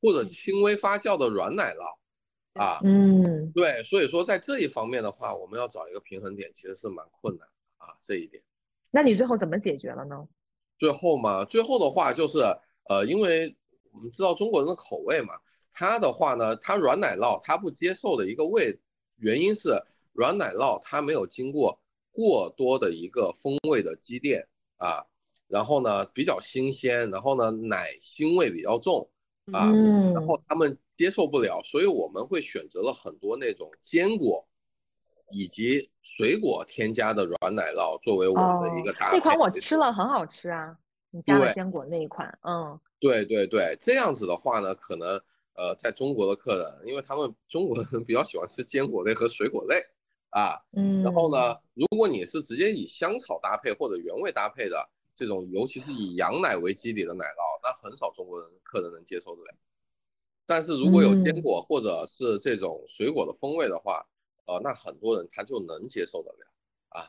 [0.00, 2.80] 或者轻微发酵的软奶酪啊。
[2.84, 7.96] 嗯对，所以说在这一方面的话，我们要找一个平衡点，其实是蛮困难的啊。
[8.00, 8.42] 这一点。
[8.90, 10.28] 那你最后怎么解决了呢？
[10.78, 12.38] 最后嘛，最后的话就是，
[12.88, 13.56] 呃，因为
[13.92, 15.34] 我们知道中国人的口味嘛，
[15.74, 18.78] 它的话呢，它软奶酪它不接受的一个味，
[19.16, 19.82] 原因是
[20.12, 21.78] 软奶酪它没有经过
[22.12, 24.46] 过多的一个风味的积淀
[24.78, 25.04] 啊，
[25.48, 29.10] 然后呢比较新鲜，然后呢奶腥味比较重
[29.52, 34.46] 啊，嗯然后他们接受不了，所以我们会选择了很多那种坚果
[35.32, 39.16] 以及水果添加的软奶酪作为我们的一个搭配。
[39.16, 40.78] 哦那款我吃了，很好吃啊。
[41.10, 45.20] 你加了坚果那一款，嗯对对对，这样子的话呢，可能
[45.54, 49.82] 呃，在中国的客人，因为他们中国人比较喜欢吃坚果类和水果类
[50.30, 51.02] 啊，嗯。
[51.02, 59.54] 然后呢，如果你是直接以香草搭配或者原味搭配的这种，尤其是以羊奶为基底的奶酪，那很少中国人客人能接受得了。
[60.46, 64.06] 但是如果有坚嗯果或者是这种水果的风味的话，
[64.46, 66.46] 呃，那很多人他就能接受得了
[66.88, 67.08] 啊。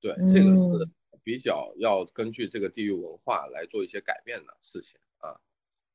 [0.00, 0.90] 对，这个是嗯
[1.22, 5.01] 比较要根据这个地域文化来做一些改变的事情啊。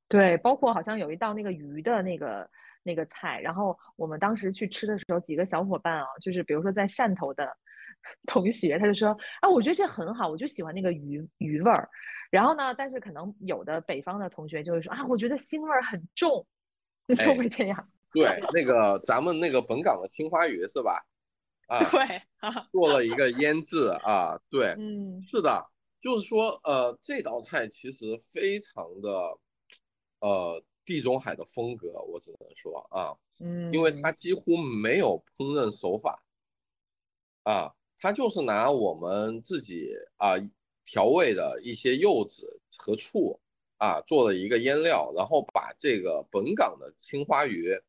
[0.08, 2.50] 对，包括好像有一道那个鱼的那个
[2.84, 7.58] 那个菜，然后我们当时去吃的时候，几个小伙伴啊，就是比如说在汕头的
[8.28, 11.90] 同学，他就说啊，我觉得这很好，我就喜欢那个鱼鱼味儿。
[12.30, 16.46] 然后呢，但是可能有的北方的同学就会说啊，我觉得腥味儿很重，
[17.08, 17.90] 就哎会这样。
[18.14, 21.06] 对，那个咱们那个本港的青花鱼是吧？
[21.68, 25.68] 啊，对，啊做了一个腌制啊，对，嗯是的，
[26.00, 29.38] 就是说，呃，这道菜其实非常的，
[30.20, 36.24] 呃，地中海的风格，我只能说啊，嗯，因为它几乎没有烹饪手法，
[37.44, 40.34] 啊，它就是拿我们自己啊
[40.84, 43.40] 调味的一些柚子和醋
[43.78, 47.80] 啊做了一个腌料，然后把这个本港的青花鱼，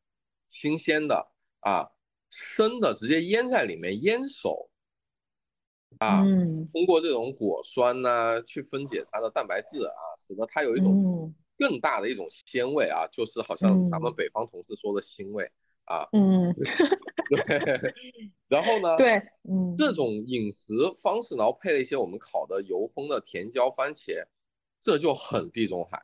[0.47, 1.89] 新鲜的啊
[2.29, 4.69] 生的直接腌在里面腌熟，
[5.97, 6.49] 啊，嗯。
[6.71, 14.15] 通过这种果酸呢、去分解它的蛋白质啊，使得它有一种嗯更大的一种鲜味啊，就是好像咱们嗯。
[14.15, 15.51] 北方同事说的腥味
[15.83, 16.55] 啊，嗯，
[17.29, 17.93] 对，
[18.47, 19.75] 然后呢，对，嗯。
[19.77, 20.67] 这种饮食
[21.01, 24.25] 方式，然后配了一些我们烤的油封的甜椒番茄，
[24.79, 26.01] 这就很地中海。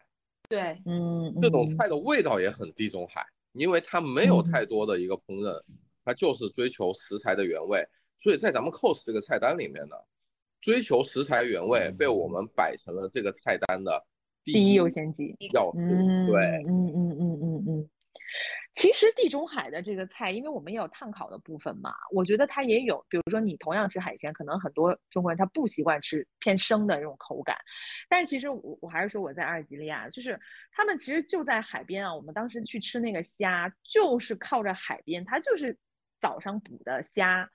[0.49, 4.51] 对，嗯这种嗯菜的味道也很地中海，因为它没有嗯。
[4.51, 5.63] 太多的一个烹饪，
[6.03, 7.81] 它就是追求食材的原味。
[8.17, 9.95] 所以在咱们 cos 这个菜单里面呢，
[10.59, 14.05] 追求食材原味被我们摆成了这个菜单的
[14.45, 15.35] 第第一优先级。
[15.51, 15.77] 要素。
[15.77, 17.89] 嗯，对，嗯嗯嗯嗯嗯，
[18.75, 23.05] 其实地中海的这个菜，因为我们也有碳烤的部分嘛，我觉得它也有。
[23.09, 27.57] 比如说你同样吃海鲜，可能很多中国人他不习惯吃偏生的这种口感。
[28.07, 30.39] 但是其实我我还是说我在阿尔及利亚，就是
[30.71, 32.15] 他们其实就在海边啊。
[32.15, 35.77] 我们当时去吃那个虾，就是靠着海边，它就是
[36.21, 37.49] 早上捕的虾。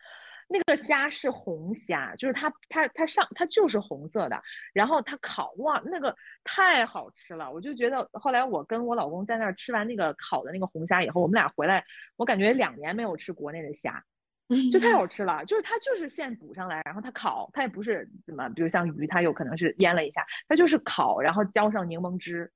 [0.52, 11.84] 那个虾是红虾，就是它它它上它就是红色的，然后它烤哇，那个太好吃了，我就觉得后来我跟我老公在那儿吃完那个烤的那个红虾以后，我们俩回来，
[12.16, 14.04] 我感觉两年没有吃国内的虾，
[14.72, 22.50] 就太好吃了，就是它就是现捕上来，然后它烤，它也不是怎么，比如像鱼，它有可能是腌了一下，它就是烤，然后浇上柠檬汁，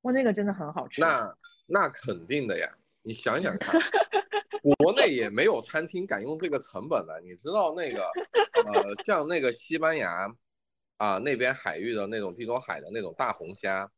[0.00, 1.02] 哇，那个真的很好吃。
[1.02, 2.66] 那那肯定的呀，
[3.02, 3.78] 你想想看。
[4.78, 8.02] 国内也没有餐厅敢用这个成本的，你知道那个，
[8.64, 10.34] 呃，像那个西班牙，
[10.96, 13.90] 啊那边海域的那种地中海的那种大红虾，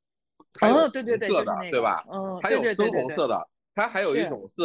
[0.61, 2.05] 哦对对对，色的对吧？
[2.11, 4.65] 嗯，还有深红色的，它还有一种是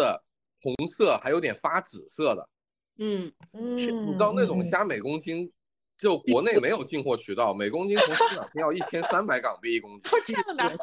[0.62, 2.50] 红色，还有点发紫色的。
[2.98, 5.52] 嗯嗯，你知道那种虾每公斤，
[5.98, 10.02] 就国内没有进货渠道，每公斤从市场要一千三百港币一公斤。
[10.26, 10.78] 这样的。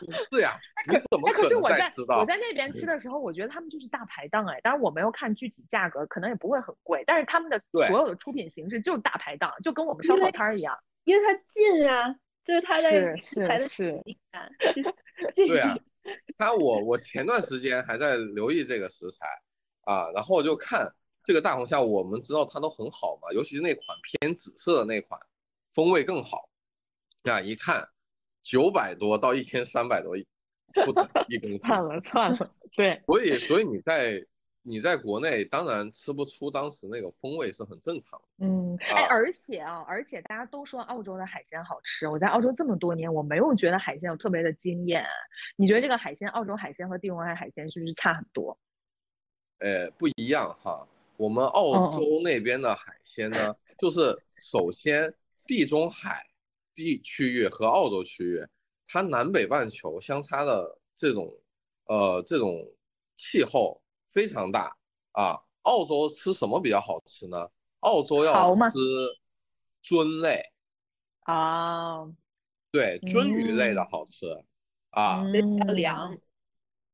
[0.30, 13.14] 是呀，你怎么可是我在我在那边吃的时候，我觉得他们就是大排档哎，当然我没有看具体价格，可能也不会很贵，但是他们的所有的出品形式就是大排档，就跟我们烧烤摊儿一样，因为它近啊，就是它在
[13.46, 14.02] 排的是，
[15.34, 15.76] 对啊，
[16.38, 19.26] 他我我前段时间还在留意这个食材
[19.82, 20.92] 啊，然后就看
[21.24, 25.18] 这个大红虾，我们知道它都很好嘛，尤其是那款偏紫色的那款，
[25.72, 26.48] 风味更好，
[27.22, 27.88] 这样，一看。
[28.44, 30.14] 九百多到一千三百多，
[30.84, 31.58] 不等一公斤。
[31.60, 33.00] 算了算了，对。
[33.08, 34.22] 所以所以你在
[34.60, 38.46] 你在国内当然吃不出当时那个风味是很正常的。
[38.46, 45.06] 嗯，哎，而且啊，而且大家都说澳洲的海鲜好吃，我在澳洲这么多年，我没有觉得海鲜有特别的惊艳。
[45.56, 48.58] 你觉得这个海鲜，澳洲海鲜和地中海海鲜是不是差很多？
[49.58, 50.86] 呃，不一样哈。
[51.16, 55.14] 我们澳洲那边的海鲜呢，就是首先
[55.46, 56.26] 地中海。
[56.74, 58.44] 地区域和澳洲区域，
[58.86, 61.32] 它南北半球相差的这种，
[61.84, 62.68] 呃，这种
[63.16, 64.76] 气候非常大
[65.12, 65.40] 啊。
[65.62, 67.48] 澳洲吃什么比较好吃呢？
[67.80, 68.60] 澳洲要吃
[69.82, 70.42] 鳟类
[71.20, 72.04] 啊，
[72.70, 74.26] 对，鳟鱼类的好吃
[74.90, 75.22] 啊，
[75.74, 76.18] 凉。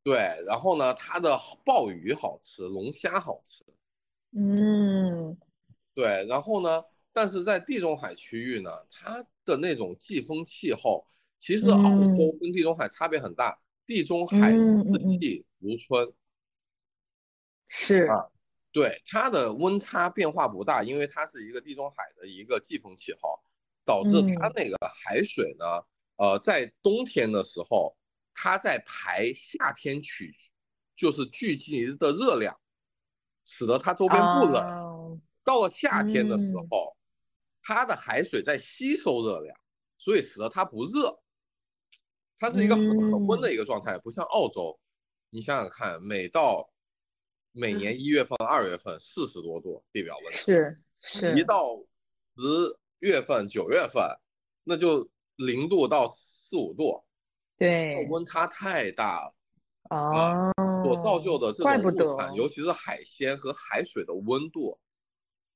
[0.02, 0.16] 对，
[0.46, 3.64] 然后呢，它的鲍鱼好吃，龙虾好吃。
[4.32, 5.36] 嗯，
[5.94, 6.84] 对，然后呢？
[7.12, 11.06] 但是在地中海区域呢，它的那种季风气候，
[11.38, 11.82] 其实澳
[12.14, 13.60] 洲跟地中海差别很大。
[13.84, 16.12] 地中海四季如春，
[17.66, 18.30] 是啊，
[18.70, 23.40] 对它的温差变化不大，因为它是一个地中海的一个季风气候，
[23.84, 25.66] 导致它那个海水呢，
[26.14, 27.96] 呃，在冬天的时候，
[28.32, 30.32] 它在排夏天取，
[30.94, 32.56] 就是聚集的热量，
[33.44, 35.20] 使得它周边不冷。
[35.42, 36.96] 到了夏天的时候。
[37.72, 39.56] 它的海水在吸收热量，
[39.96, 41.20] 所以使得它不热，
[42.36, 44.76] 它是一个很恒温的一个状态，不像澳洲。
[45.30, 46.68] 你想想看，每到
[47.52, 51.76] 每年一月份、二月份四十多度地表温度，是是，一到
[52.34, 54.02] 十月份、九月份，
[54.64, 57.04] 那就零度到四五度，
[57.56, 60.50] 对，温差太大了啊，
[60.82, 64.76] 所造就的这种物产，尤其是海鲜和海水的温度。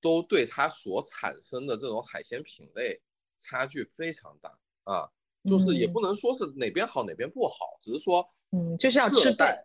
[0.04, 3.00] 都对它所产生的这种海鲜品类
[3.38, 5.10] 差距非常大啊，
[5.48, 9.64] 就是也不能说是哪边好哪边不好，只是说，嗯，就是要吃对，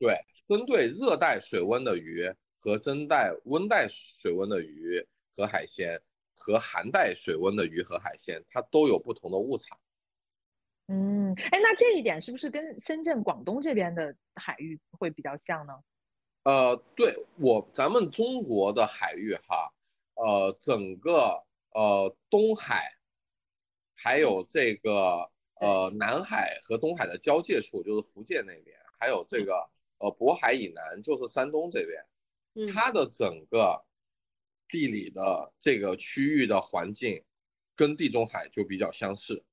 [0.00, 0.18] 对，
[0.48, 6.02] 针对热带水温的鱼和针带温带水温的鱼和海鲜
[6.34, 9.78] 和寒带水温的鱼和海鲜，它都有不同的物产。
[10.88, 15.74] 嗯，哎，那这一点是不是跟深圳、广东这边的海域会比较像呢？
[16.42, 19.72] 呃，对我咱们中国的海域哈。
[20.16, 22.90] 呃，整个呃东海，
[23.94, 33.84] 还有这个呃南海和东海的交界处，就是福建那边，还有这个呃渤海以南，就是山东这边，它的整个
[34.68, 37.22] 地理的这个区域的环境，
[37.74, 39.44] 跟地中海就比较相似，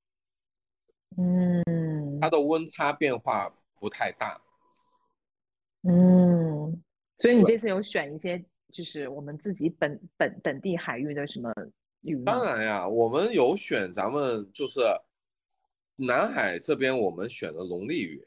[1.18, 4.42] 嗯，它的温差变化不太大，
[5.82, 6.82] 嗯，
[7.18, 8.46] 所以你这次有选一些。
[8.74, 11.54] 就是我们自己本本本地海域的什么
[12.02, 12.22] 鱼？
[12.24, 14.82] 当然呀，我们有选咱们就是
[15.96, 18.26] 南海这边我们选的龙利鱼，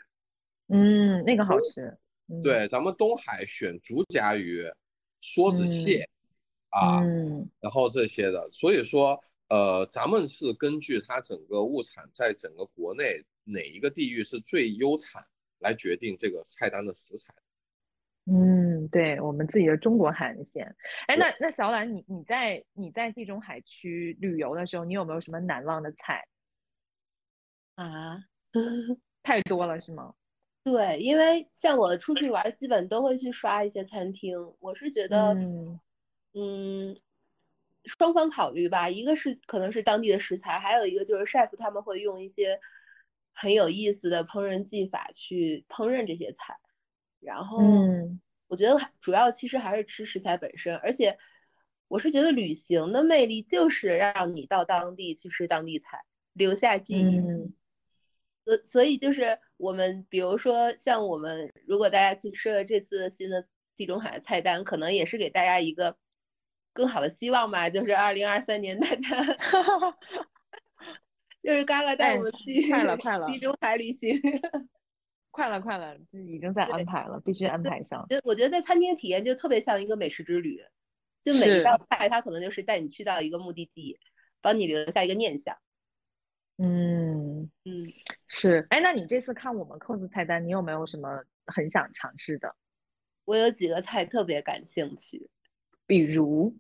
[0.69, 1.99] 嗯，那个好吃。
[2.45, 4.63] 对，咱们东海选竹夹鱼、
[5.21, 6.09] 梭子蟹
[6.71, 7.03] 啊，
[7.61, 8.49] 然后这些的。
[8.51, 15.25] 所以说，呃，咱们是根据它整个物产在整个国内哪一个地域是最优产
[15.59, 17.35] 来决定这个菜单的食材。
[18.29, 20.75] 嗯，对我们自己的中国海岸线。
[21.07, 26.27] 哎，那那小兰，你你在你在地中海区旅游的时候，你有没有什么难忘的菜？
[27.77, 28.25] 啊，
[29.23, 30.15] 太多了是吗？
[30.65, 34.37] 对，因为像我出去玩，基本都会去刷一些餐厅。
[34.59, 35.79] 我是觉得，嗯
[36.35, 37.01] 嗯，
[37.85, 42.59] 双方考虑吧，一个是可能是当地的食材，还有一个就是 chef 他们会用一些
[43.33, 46.59] 很有意思的烹饪技法去烹饪这些菜。
[47.27, 51.19] 然后，嗯我觉得主要其实还是吃食材本身，而且
[51.89, 57.19] 我是觉得旅行的魅力就是让你到当地去吃当地菜，留下记忆。
[57.19, 57.53] 嗯
[58.45, 65.97] 所所以就是我们，比如说像我们，如果大家去吃了这次新的地中海菜单，可能也是给大家一个
[66.73, 67.69] 更好的希望吧。
[67.69, 69.21] 就是二零二三年大家
[71.43, 74.17] 就是嘎嘎带我们去快了快了地中海旅行。
[75.37, 78.07] 快了快了，这已经在安排了，必须安排上。
[78.09, 80.65] 就我觉得在餐厅体验就特别像一个美食之旅，
[81.23, 83.99] 就每一道菜它可能就是带你去到一个目的地，
[84.41, 85.55] 帮你留下一个念想。
[86.57, 87.93] 嗯，嗯，
[88.27, 88.67] 是。
[88.71, 92.57] 哎，那你这次看我们 cos 菜单，你有没有什么很想尝试的？
[93.27, 95.29] 我有几个菜特别感兴趣，
[95.87, 96.57] 比如，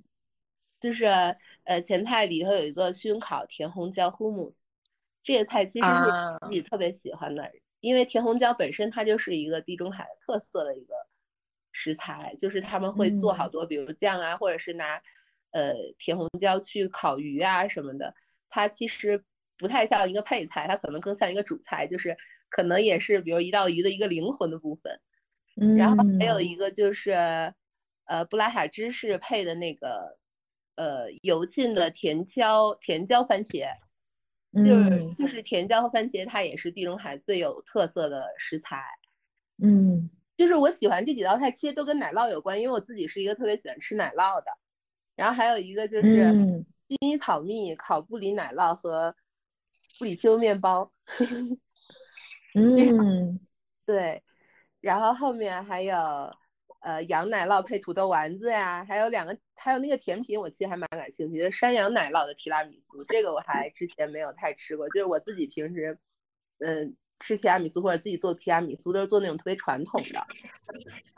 [0.79, 1.07] 就是
[1.65, 4.65] 呃前菜里头有一个熏烤甜红椒 hummus，
[5.23, 7.51] 这个菜其实是自己特别喜欢的，
[7.81, 10.95] 因为甜红椒本身它就是一个地中海特色的一个
[11.73, 15.01] 食材，就是他们会做好嗯多，比如酱啊，或者是拿
[15.53, 18.15] 呃甜红椒去烤鱼啊什么的，
[18.49, 19.23] 它其实
[19.59, 22.17] 不太像一个配菜，它可能更像一个主菜，就是
[22.49, 25.01] 可能也是比如一道鱼的一个灵魂的部分。
[25.75, 27.13] 然后还有嗯一个就是，
[28.05, 30.19] 呃，布拉塔芝士配的那个，
[30.75, 33.67] 呃，油浸的甜椒甜椒番茄，
[34.57, 35.15] 就是嗯。
[35.15, 38.83] 就是甜椒和番茄，它也是地中海最有特色的食材。
[39.63, 40.11] 嗯。
[40.37, 44.47] 就是我喜欢这几道菜，其实都跟奶酪有关，因为我自己是一个特别喜欢吃奶酪的。
[45.15, 46.67] 然后还有一个就是嗯。
[46.89, 49.15] 薰衣草蜜烤布里奶酪和
[49.99, 50.93] 布里丘面包，
[52.55, 53.41] 嗯。
[53.87, 54.23] 对，
[54.81, 55.95] 然后后面还有
[56.87, 65.99] 呃羊奶酪配土豆丸子呀，还有两个，还有那个甜品，我其实还蛮感兴趣的，山羊奶酪的提拉米苏，这个我还之前没有太吃过，就是我自己平时
[66.61, 70.25] 嗯、吃提拉米苏或者自己做提拉米苏都是做那种特别传统的，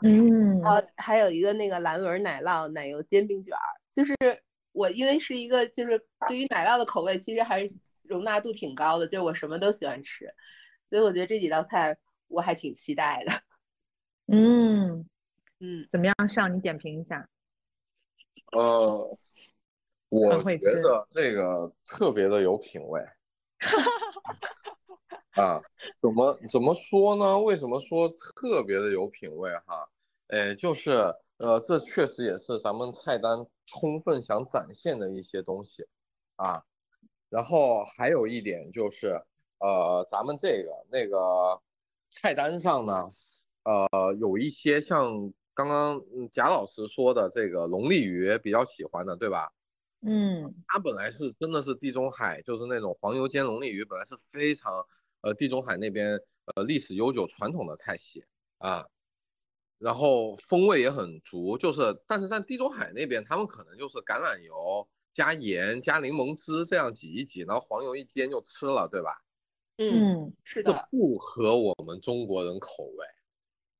[0.03, 3.61] 嗯然后还有一个那个蓝纹奶酪奶油煎饼卷儿，
[3.91, 4.15] 就是
[4.71, 10.33] 我因为是一个就是对于奶酪的口味其实还是容纳度挺高的，就是我什么都喜欢吃，
[10.89, 11.95] 所以我觉得这几道菜
[12.27, 13.33] 我还挺期待的。
[14.31, 14.88] 嗯，
[15.59, 16.15] 嗯，怎么样？
[16.29, 17.27] 上你点评一下。
[18.51, 19.17] 呃，
[20.09, 23.01] 我觉得这个特别的有品味
[25.35, 25.61] 啊。
[26.01, 27.37] 怎么怎么说呢？
[27.39, 29.87] 为什么说特别的有品味哈？
[30.27, 35.85] 哎，就是呃，这确实也是咱们菜单充分想展现的一些东西
[36.37, 36.63] 啊。
[37.29, 39.21] 然后还有一点就是，
[39.59, 41.61] 呃，咱们这个那个
[42.09, 43.11] 菜单上呢，
[43.63, 49.51] 呃，有一些像刚刚嗯贾老师说的这个龙利鱼比较喜欢的，对吧？
[50.03, 54.71] 嗯它本来是真的是地中海，就是那种黄油煎龙利鱼，本来是非常
[55.19, 56.17] 呃地中海那边
[56.55, 58.23] 呃历史悠久传统的菜系
[58.59, 58.87] 啊，
[59.79, 69.21] 然后风味也很足，就是但是在地中海那边，他们可能就是橄榄油加盐加柠檬汁这样挤一挤，然后黄油一煎就吃了，对吧？
[69.75, 73.05] 嗯，是的，不合我们中国人口味，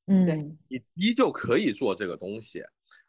[0.10, 2.64] 嗯你依旧可以做这个东西，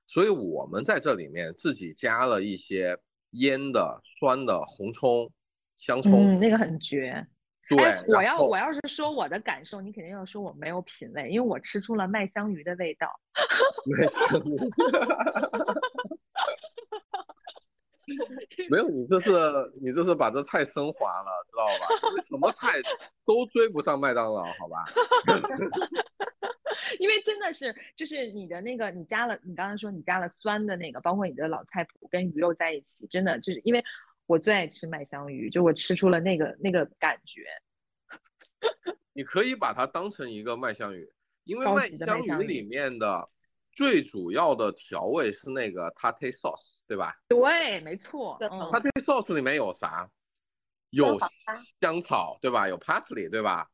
[0.07, 2.98] 所以我们在这里面自己加了一些
[3.30, 5.30] 腌的、酸的红葱、
[5.76, 7.26] 香葱，嗯，那个很绝。
[7.68, 13.09] 对，哎，我要我要是说我的感受，你肯定要说我没有品味，因为我吃出了麦香鱼的味道。
[18.68, 19.30] 没有，你这是
[19.80, 21.86] 你这是把这菜升华了，知道吧？
[22.24, 22.82] 什么菜
[23.24, 24.84] 都追不上麦当劳，好吧？
[26.99, 33.84] 因为真的是，就是你的那个，你加了，你刚刚说你加了酸的那个，包括你的老菜谱跟鱼肉在一起，真的就是因为
[34.26, 37.45] 我最爱吃麦香鱼，就我吃出了那个那个感觉。
[39.12, 41.12] 你可以把它当成一个麦香鱼，
[41.45, 43.28] 因为麦香香鱼鱼里面的
[43.72, 50.11] 最主要的调味是那个 tate sauce，对吧对，没错，，？tate sauce 里面有啥？
[50.91, 51.18] 有
[51.80, 52.68] 香草，对吧？
[52.68, 53.68] 有 parsley，对吧？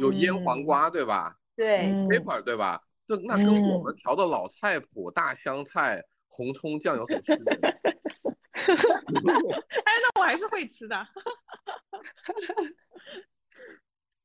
[0.00, 2.80] 有腌黄嗯瓜，对吧对，嗯？pepper，对吧？
[3.08, 7.58] 就那跟我嗯们调的老菜谱大香菜、红葱酱有什么区别？
[9.84, 11.06] 哎，那我还是会吃的。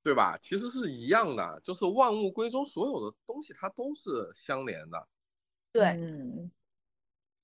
[0.03, 0.37] 对吧？
[0.41, 5.07] 其实是一样的，就是万物归宗，所有的东西它都是相连的。
[5.71, 6.51] 对，嗯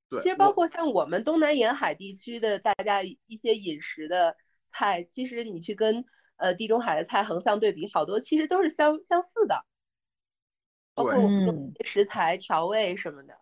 [0.10, 4.36] 对，其实包括像我们东南沿海地区的大家一些饮食的
[4.68, 6.04] 菜，其实你去跟
[6.36, 9.66] 呃地中海的菜横向对比，好多其实都是相相似的，
[11.00, 13.34] 包括对我们的嗯食材调味什么的。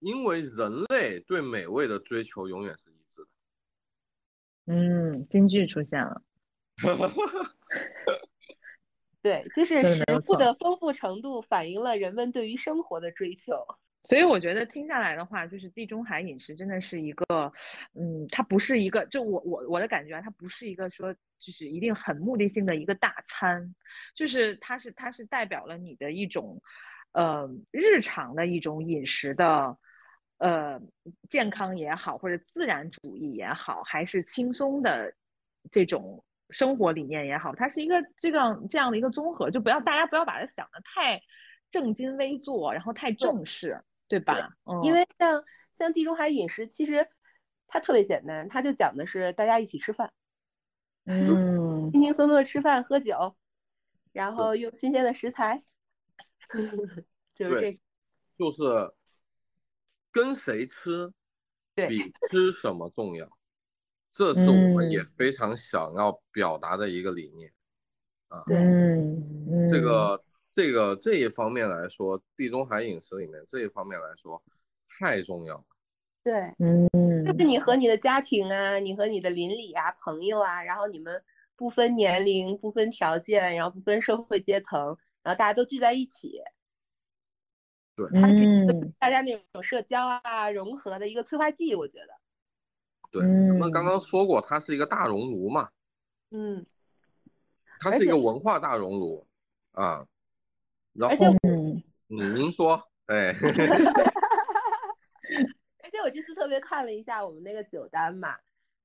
[0.00, 3.28] 因为人类对美味的追求永远是一致的。
[4.66, 6.22] 嗯，京剧出现了。
[9.22, 13.52] 对，就是食物的丰富程度反映了人们对于生活的追求。
[14.10, 17.52] 所以我觉得听下来的话，就是地中海饮食真的是一个，
[17.94, 23.72] 嗯，它不是一个，就我我我的感觉啊，它不是一个说就是一定很目的性的一个大餐，
[24.16, 26.60] 就是它是它是代表了你的一种，
[27.12, 29.78] 呃，日常的一种饮食的，
[30.38, 30.82] 呃，
[31.28, 35.14] 健康也好，或者自然主义也好，还是轻松的
[35.70, 41.22] 这种生活理念也好，它是一个这样这样的一个综合，就不要大家不要把它想的太
[41.70, 43.80] 正襟危坐，然后太正式。
[44.10, 44.56] 对吧？
[44.64, 47.08] 嗯，因为像像地中海饮食，其实
[47.68, 50.12] 它特别简单，它就讲的是大家一起吃饭，
[51.06, 53.36] 嗯轻轻松松的吃饭喝酒，
[54.12, 55.62] 然后用新鲜的食材，
[57.36, 57.80] 就是这对
[58.36, 58.92] 就是
[60.10, 61.12] 跟谁吃，
[61.76, 63.38] 比吃什么重要，
[64.10, 67.52] 这是我们也嗯非常想要表达的一个理念。
[68.26, 70.20] 啊嗯，这个
[70.60, 74.42] 这个这一方面来说，地中海饮食里面这一方面来说
[74.86, 75.64] 太重要了。
[76.22, 76.86] 对，嗯
[77.24, 81.24] 就是你和你的家庭啊，你和你的邻里啊、朋友啊，然后你们
[81.56, 84.78] 不分年龄、不分条件，然后不分社会阶层，
[85.22, 86.42] 然后大家都聚在一起，
[87.96, 92.08] 对，它是一个嗯大家那种社交啊、融合的一个催化剂，我觉得。
[93.10, 95.70] 对，嗯那刚刚说过，它是一个大熔炉嘛，
[96.32, 96.62] 嗯，
[97.78, 99.26] 它是一个文化大熔炉
[99.72, 100.06] 啊。
[100.94, 101.82] 然而且后嗯。
[102.08, 102.74] 嗯您说，
[103.06, 103.32] 哎，
[105.82, 108.36] 而且我这次特别看了一下我们那个酒单嘛，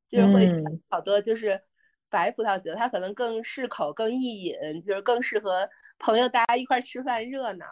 [0.07, 0.47] 就是会
[0.89, 1.59] 好多就是
[2.09, 7.65] 白葡萄酒，它可能更适口、更易饮，就是更适合朋友大家一块儿吃饭热闹。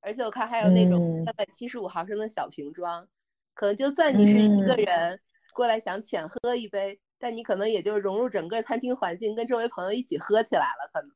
[0.00, 1.24] 而且我看还有那种嗯。
[1.24, 3.08] 三百七十五毫升的小瓶装，
[3.54, 4.76] 可能就算你是一个嗯。
[4.76, 5.20] 人
[5.52, 11.10] 过来想浅喝一杯，但你可能也就融入整个餐厅环境，跟周围朋友一起喝起来了，可能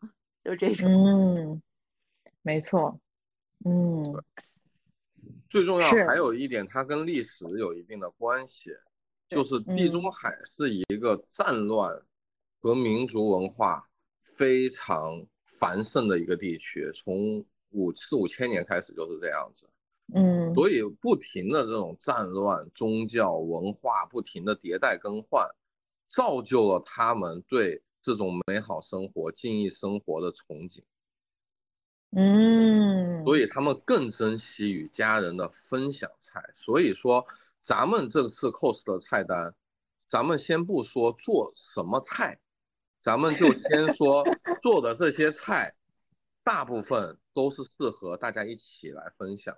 [0.44, 0.88] 就是这种。
[0.90, 1.62] 嗯，
[2.46, 3.00] 没错，
[3.64, 4.22] 嗯。
[5.50, 8.70] 最重要还有一点，它跟历史有一定的关系，
[9.26, 10.12] 就是地中嗯。
[10.12, 12.00] 海是一个战乱
[12.60, 13.84] 和民族文化
[14.20, 19.68] 非常繁盛的一个地区，从五四五千年开始就是这样子，
[20.14, 20.54] 嗯。
[20.54, 25.44] 所以不停的这种战乱、宗教文化不停的迭代更换，
[26.06, 30.84] 造就了他们对这种美好生活、静谧生活的憧憬。
[32.18, 36.42] 嗯，所以他们更珍惜与家人的分享菜。
[36.54, 37.26] 所以说，
[37.60, 39.54] 咱们这次 cos 的菜单，
[40.08, 42.38] 咱们先不说做什么菜，
[42.98, 44.24] 咱们就先说
[44.62, 45.74] 做的这些菜，
[46.42, 49.54] 大部分都是适合大家一起来分享。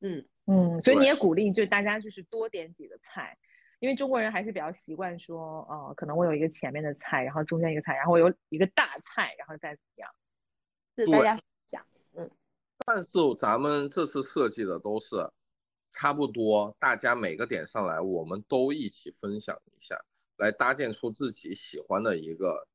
[0.00, 3.38] 嗯，嗯，所以你也鼓励就大家就是多点几个菜，
[3.78, 10.10] 因为中国人还是比较习惯说，呃，可能我有一个前面的菜，然后中间一个菜，然后我有一个大菜，然后再怎么样。
[10.96, 11.40] 对是大家讲，
[12.86, 15.16] 但是咱们这次设计的都是
[15.90, 19.96] 差不多，大家每个点上来，我们都一起分享一下，
[20.38, 22.66] 来搭建出自己喜欢的一个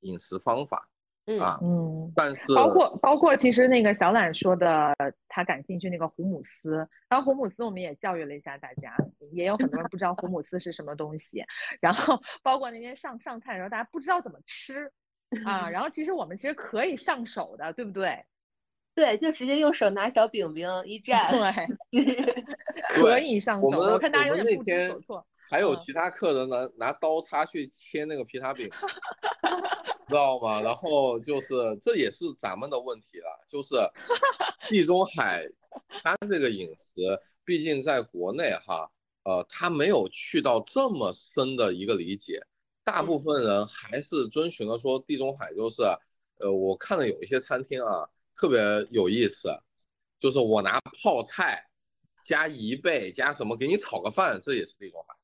[0.00, 0.88] 饮食方法
[1.26, 1.58] 嗯啊。
[1.62, 4.94] 嗯，但是包括包括其实那个小懒说的，
[5.28, 8.96] 他感兴趣那个胡姆斯，然后胡姆斯我们也教育了一下大家，
[9.30, 11.44] 也有很多人不知道胡姆斯是什么东西，
[11.80, 14.90] 然后包括那天上上菜的时候，大家不知道怎么吃
[15.44, 18.24] 啊，然后其实我们其实可以上手的，对不对？
[18.94, 21.30] 对，就直接用手拿小饼饼一 蘸，
[21.90, 22.34] 对，
[22.94, 25.26] 可以上手，我们我看大家有点不知那天所措。
[25.50, 28.68] 还有嗯其他客人拿拿刀叉去切那个皮塔饼，
[30.08, 30.60] 知道吗？
[30.62, 31.48] 然后就是
[31.82, 33.74] 这也是咱们的问题了，就是
[34.70, 35.44] 地中海
[36.02, 38.90] 它这个饮食，毕竟在国内哈，
[39.24, 42.40] 呃，它没有去到这么深的一个理解，
[42.82, 45.82] 大部分人还是遵循了说地中海就是，
[46.38, 48.60] 呃，我看了有一些餐厅啊，特别
[48.90, 49.48] 有意思，
[50.18, 51.64] 就是我拿泡菜
[52.24, 55.14] 加贻贝加什么给你炒个饭，这也是地中海。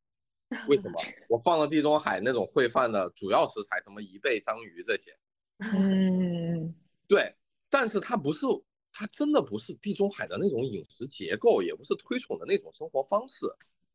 [0.67, 1.01] 为什么？
[1.29, 5.17] 我放了地中海那种烩饭的主要食材，什么贻贝、章鱼这些。
[5.59, 6.75] 嗯
[7.07, 7.35] 对，
[7.69, 8.47] 但是它不是，
[8.93, 13.47] 它真的不是地中海的那种饮食结构，也不是推崇的那种生活方式。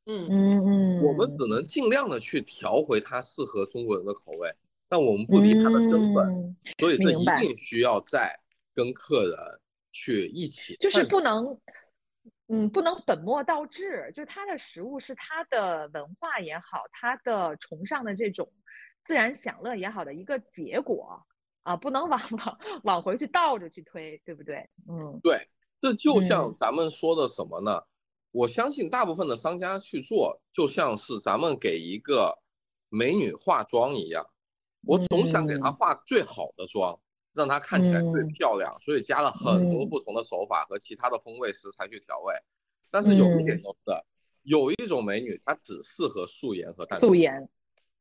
[0.05, 4.53] 嗯嗯嗯，我们只能尽量的去调回它适合中国人的口味。
[4.88, 8.39] 但我们不离它的根本，嗯所以这一定需要再
[8.76, 9.38] 跟客人
[9.92, 11.60] 去一起就是不能，
[12.48, 14.12] 嗯，不能本末倒置。
[14.14, 18.52] 就是它的食物是他的文化也好，他的崇尚的这种
[19.06, 21.26] 自然享乐也好的一个结果
[21.64, 24.70] 啊，不能往 往往回去倒着去推，对不对？
[24.88, 25.48] 嗯对，
[25.82, 27.82] 这就像嗯咱们说的什么呢？
[28.32, 32.38] 我相信大部分的商家去做，就像是咱们给一个
[32.90, 34.30] 美女化妆一样，
[34.86, 37.00] 我总想给她嗯化最好的妆，
[37.36, 42.34] 让它看起来最嗯漂亮，所以加了很多嗯不同的手法和其他的风味食材去调味。
[42.90, 43.78] 但是有一点嗯就是，
[44.44, 46.98] 有一种美女她只适合素颜和淡。
[46.98, 47.50] 素颜，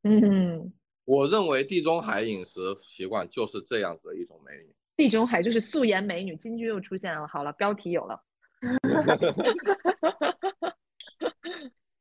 [0.04, 0.72] 嗯，
[1.04, 4.72] 我认为地中海饮食习惯就是这样子的一种美女。
[4.96, 7.26] 地中海就是素颜美女，金句又出现了。
[7.26, 8.22] 好了，标题有了。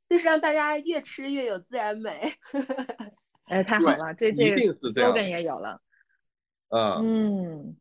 [0.07, 2.31] 就是让大家越吃越有自然美。
[3.45, 5.81] 哎，太好了，这一这个定是这样 slogan 也有了。
[7.01, 7.75] 嗯，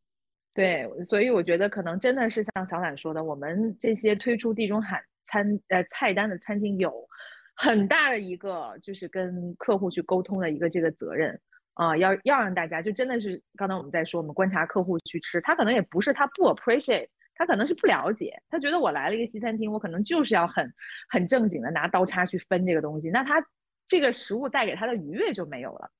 [0.54, 7.08] 对，所以我觉得可能真的是像小懒说的，我们这些推出地中海餐呃菜单的餐厅有
[7.54, 11.40] 很大的一个就是跟客户去沟通的一个这个责任
[11.74, 20.70] 啊、要要让大家就真的是刚才我们在说，我们观察客户去吃，他可能也不是他不 appreciate，他可能是不了解，他觉得我来了一个西餐厅，我可能就是要很
[21.08, 23.42] 很正经的拿刀叉去分这个东西，那他
[23.88, 25.90] 这个食物带给他的愉悦就没有了。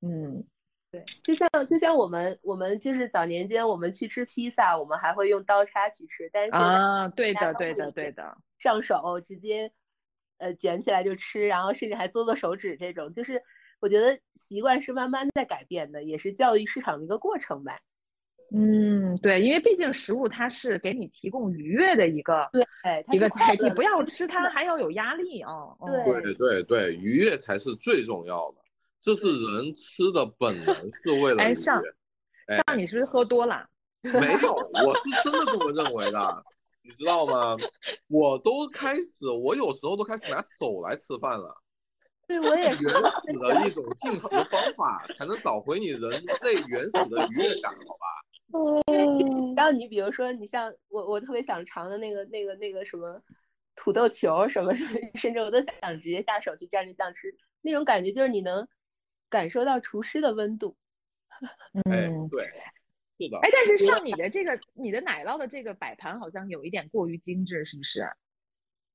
[0.00, 0.44] 嗯
[0.90, 8.36] 对，就像就像我们我们就是早年间我们去吃披萨，我们还会用刀叉去吃，但是现在啊，对的，对的，对的。
[8.58, 9.70] 上手直接
[10.38, 13.42] 呃卷起来就吃，然后甚至还嘬嘬手指这种，就是
[13.80, 17.78] 我觉得习惯是慢慢在改变的，也是教育市场的一个过程吧。
[18.50, 25.76] 嗯，对，因为毕竟食物它是给你提供愉悦的一个对，一个是快载体，不要吃它还要有压力哦。
[25.78, 28.56] 哦对对对对，愉悦才是最重要的，
[29.00, 31.82] 这是人吃的本能，是为了愉哎上
[32.76, 33.68] 你是不是喝多了？
[34.02, 36.44] 没有，我是真的这么认为的，
[36.82, 37.56] 你知道吗？
[38.08, 41.54] 我都开始，我有时候都开始拿手来吃饭了。
[42.26, 42.78] 对我也原。
[42.78, 46.10] 始的一种进食方法，才能找回你人
[46.42, 48.06] 类原始的愉悦感，好吧？
[49.56, 53.20] 然后你比如说，你像我，我特别想尝的那个、那个、那个什么
[53.76, 58.66] 土豆球什么什么，甚至我都想直接下手去蘸着酱吃，那种感觉就是你能
[59.28, 60.76] 感受到厨师的温度。
[61.90, 62.44] 哎嗯，，对，
[63.18, 68.10] 是的哎，，但是上你的这个你的奶酪的这个摆盘好像有一点过于精致，是不是？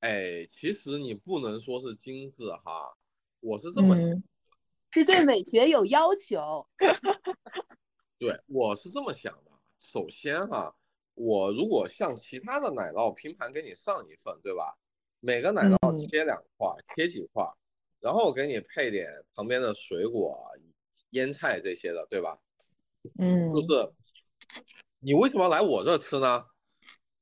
[0.02, 2.98] 哎，其实你不能说是精致哈，
[3.40, 4.24] 我是这么想，嗯
[4.92, 6.68] 是对美学有要求。
[8.20, 9.52] 对，我是这么想的。
[9.80, 10.76] 首先哈，
[11.14, 14.78] 我如果像其他的奶酪拼盘给你上一份，对吧？
[15.20, 17.44] 每个奶酪嗯切两块，切几块，
[18.04, 20.38] 然后我给你配点旁边的水果、
[21.12, 22.38] 腌菜这些的，对吧？
[23.18, 23.94] 嗯，就是
[25.00, 26.46] 你为什么来我这吃呢？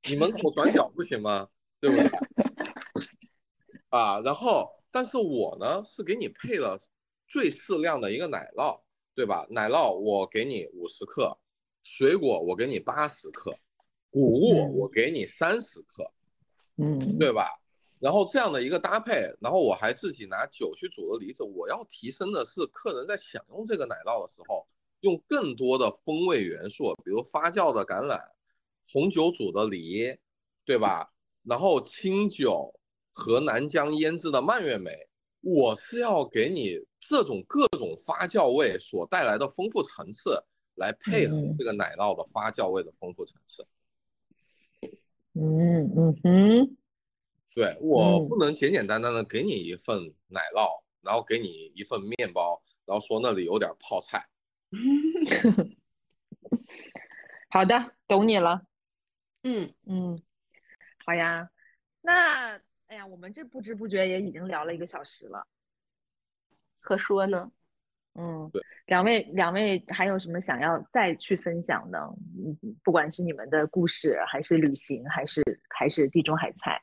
[0.01, 1.47] 你门口转角不行吗？
[1.79, 2.09] 对不对？
[3.89, 6.79] 啊，然后但是我呢是给你配了
[7.27, 8.81] 最适量的一个奶酪，
[9.13, 9.45] 对吧？
[9.51, 11.37] 奶酪我给你五十克，
[11.83, 13.55] 水果我给你八十克，
[14.09, 16.11] 谷物嗯我给你三十克，
[16.77, 17.60] 嗯，对吧？
[18.01, 21.43] 然后这样的一个搭配，然后我还自己拿酒去煮了梨子。
[21.43, 24.67] 我要提升的是客人在享用这个奶酪的时候，
[25.01, 28.19] 用更多的风味元素，比如发酵的橄榄、
[28.91, 30.17] 红酒煮的梨，
[30.65, 31.13] 对吧？
[31.43, 32.73] 然后清酒
[33.11, 34.91] 和南姜腌制的蔓越莓，
[35.41, 40.43] 我是要给你这种各种发酵味所带来的丰富层次，
[40.73, 43.63] 来配合嗯这个奶酪的发酵味的丰富层次。
[45.33, 46.77] 嗯嗯哼，
[47.53, 49.97] 对我嗯不能简简单单的给你一份
[50.27, 54.25] 奶酪，然后给你一份面包，然后说那里有点泡菜。
[57.49, 58.61] 好的，懂你了。
[59.43, 60.21] 嗯，嗯，
[61.05, 61.49] 好呀，
[62.01, 62.55] 那
[62.87, 65.45] 哎呀，我们这不知不觉也已经聊了一个小时了。
[66.79, 67.51] 可说呢。
[68.13, 71.97] 嗯对，两位两位还有什么想要再去分享的？
[72.37, 76.81] 嗯，不管是你们的故事，还是旅行，还是还是地中海菜，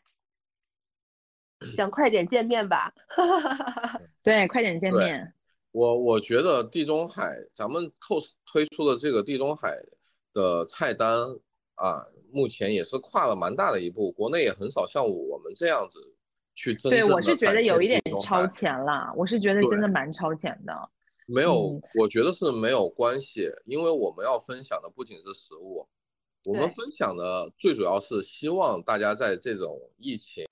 [1.76, 2.92] 想快点见面吧。
[4.22, 5.32] 对，快点见面。
[5.72, 9.76] 我我觉得地中海，咱们 cos 推出的这个地中海
[10.32, 11.20] 的菜单
[11.74, 16.00] 啊，目前也是跨了蛮大的一步，国内也很少像我们这样子
[16.54, 20.72] 去真对，我是觉得有一点超前了，我是觉得真的蛮超前的。
[21.26, 25.86] 没有嗯，我觉得是没有关系，因为我们要分享的不仅是食物，
[26.44, 30.44] 我们分享的最主要是希望大家在这种疫情，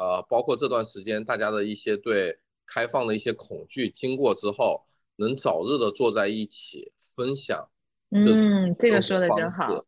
[0.00, 4.86] 呃，包括这段时间大家的一些对开放的一些恐惧经过之后，
[5.16, 7.68] 能早日的坐在一起分享。
[8.08, 9.84] 嗯，这个说的真好。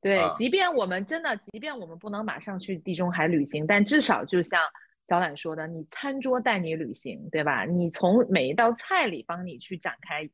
[0.00, 4.62] 对，啊即便我们真的，即便我们不能马上去地中海旅行，但至少就像
[5.08, 7.64] 小懒说的，你餐桌带你旅行，对吧？
[7.64, 10.30] 你从每一道菜里帮你去展开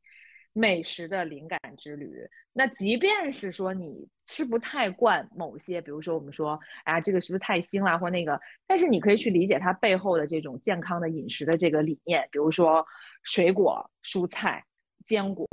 [0.52, 2.28] 美食的灵感之旅。
[2.52, 12.86] 那即便是说你吃不太惯某些，比如说我们说，啊，这个是不是太腥啦，或那个，但是你可以去理解它背后的这种健康的饮食的这个理念，比如说
[13.22, 14.64] 水果、蔬菜、
[15.06, 15.46] 坚果，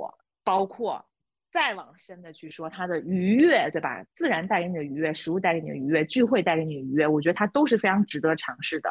[0.43, 1.05] 包括
[1.51, 4.05] 再往深的去说它的愉悦，对吧？
[4.15, 8.89] 自然带给你的愉悦，食物带给你的愉悦，聚会带给你的愉悦，我觉得它都是非常值得尝试的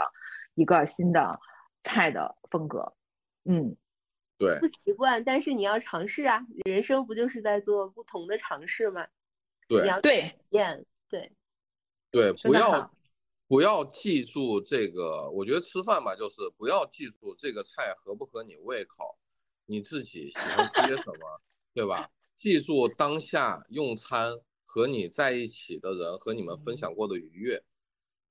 [0.54, 1.40] 一个新的
[1.84, 2.92] 菜的风格。
[3.44, 3.74] 嗯，
[4.36, 6.46] 对不习惯，但是你要尝试啊！
[6.66, 9.06] 人生不就是在做不同的尝试吗？
[9.70, 10.34] 你对要对，
[11.08, 11.32] 对，
[12.10, 12.92] 对，不要
[13.46, 19.16] 不要记住这个，我觉得吃饭嘛，就是不要记住这个菜合不合你胃口，
[19.66, 21.40] 你自己喜欢吃些什么，
[21.72, 22.10] 对吧？
[22.38, 24.32] 记住当下用餐
[24.64, 27.62] 和你在一起的人和你们分享过的愉悦，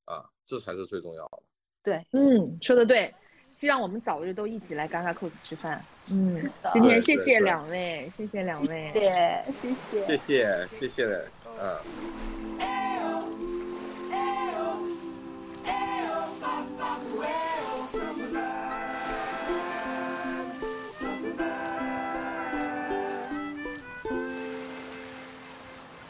[0.05, 1.43] 啊，这才是最重要的。
[1.83, 3.13] 对，嗯，说的对。
[3.59, 5.83] 希望我们早日都一起来嘎嘎 cos 吃饭。
[6.07, 8.89] 嗯，今天谢谢两位，谢谢两位。
[8.93, 10.07] 对，谢谢。
[10.07, 11.05] 谢谢谢谢，
[11.59, 11.77] 嗯。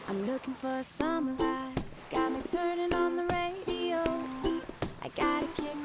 [0.08, 1.84] I'm looking for a summer vibe.
[2.12, 4.04] Got me turning on the radio.
[5.02, 5.76] I gotta kick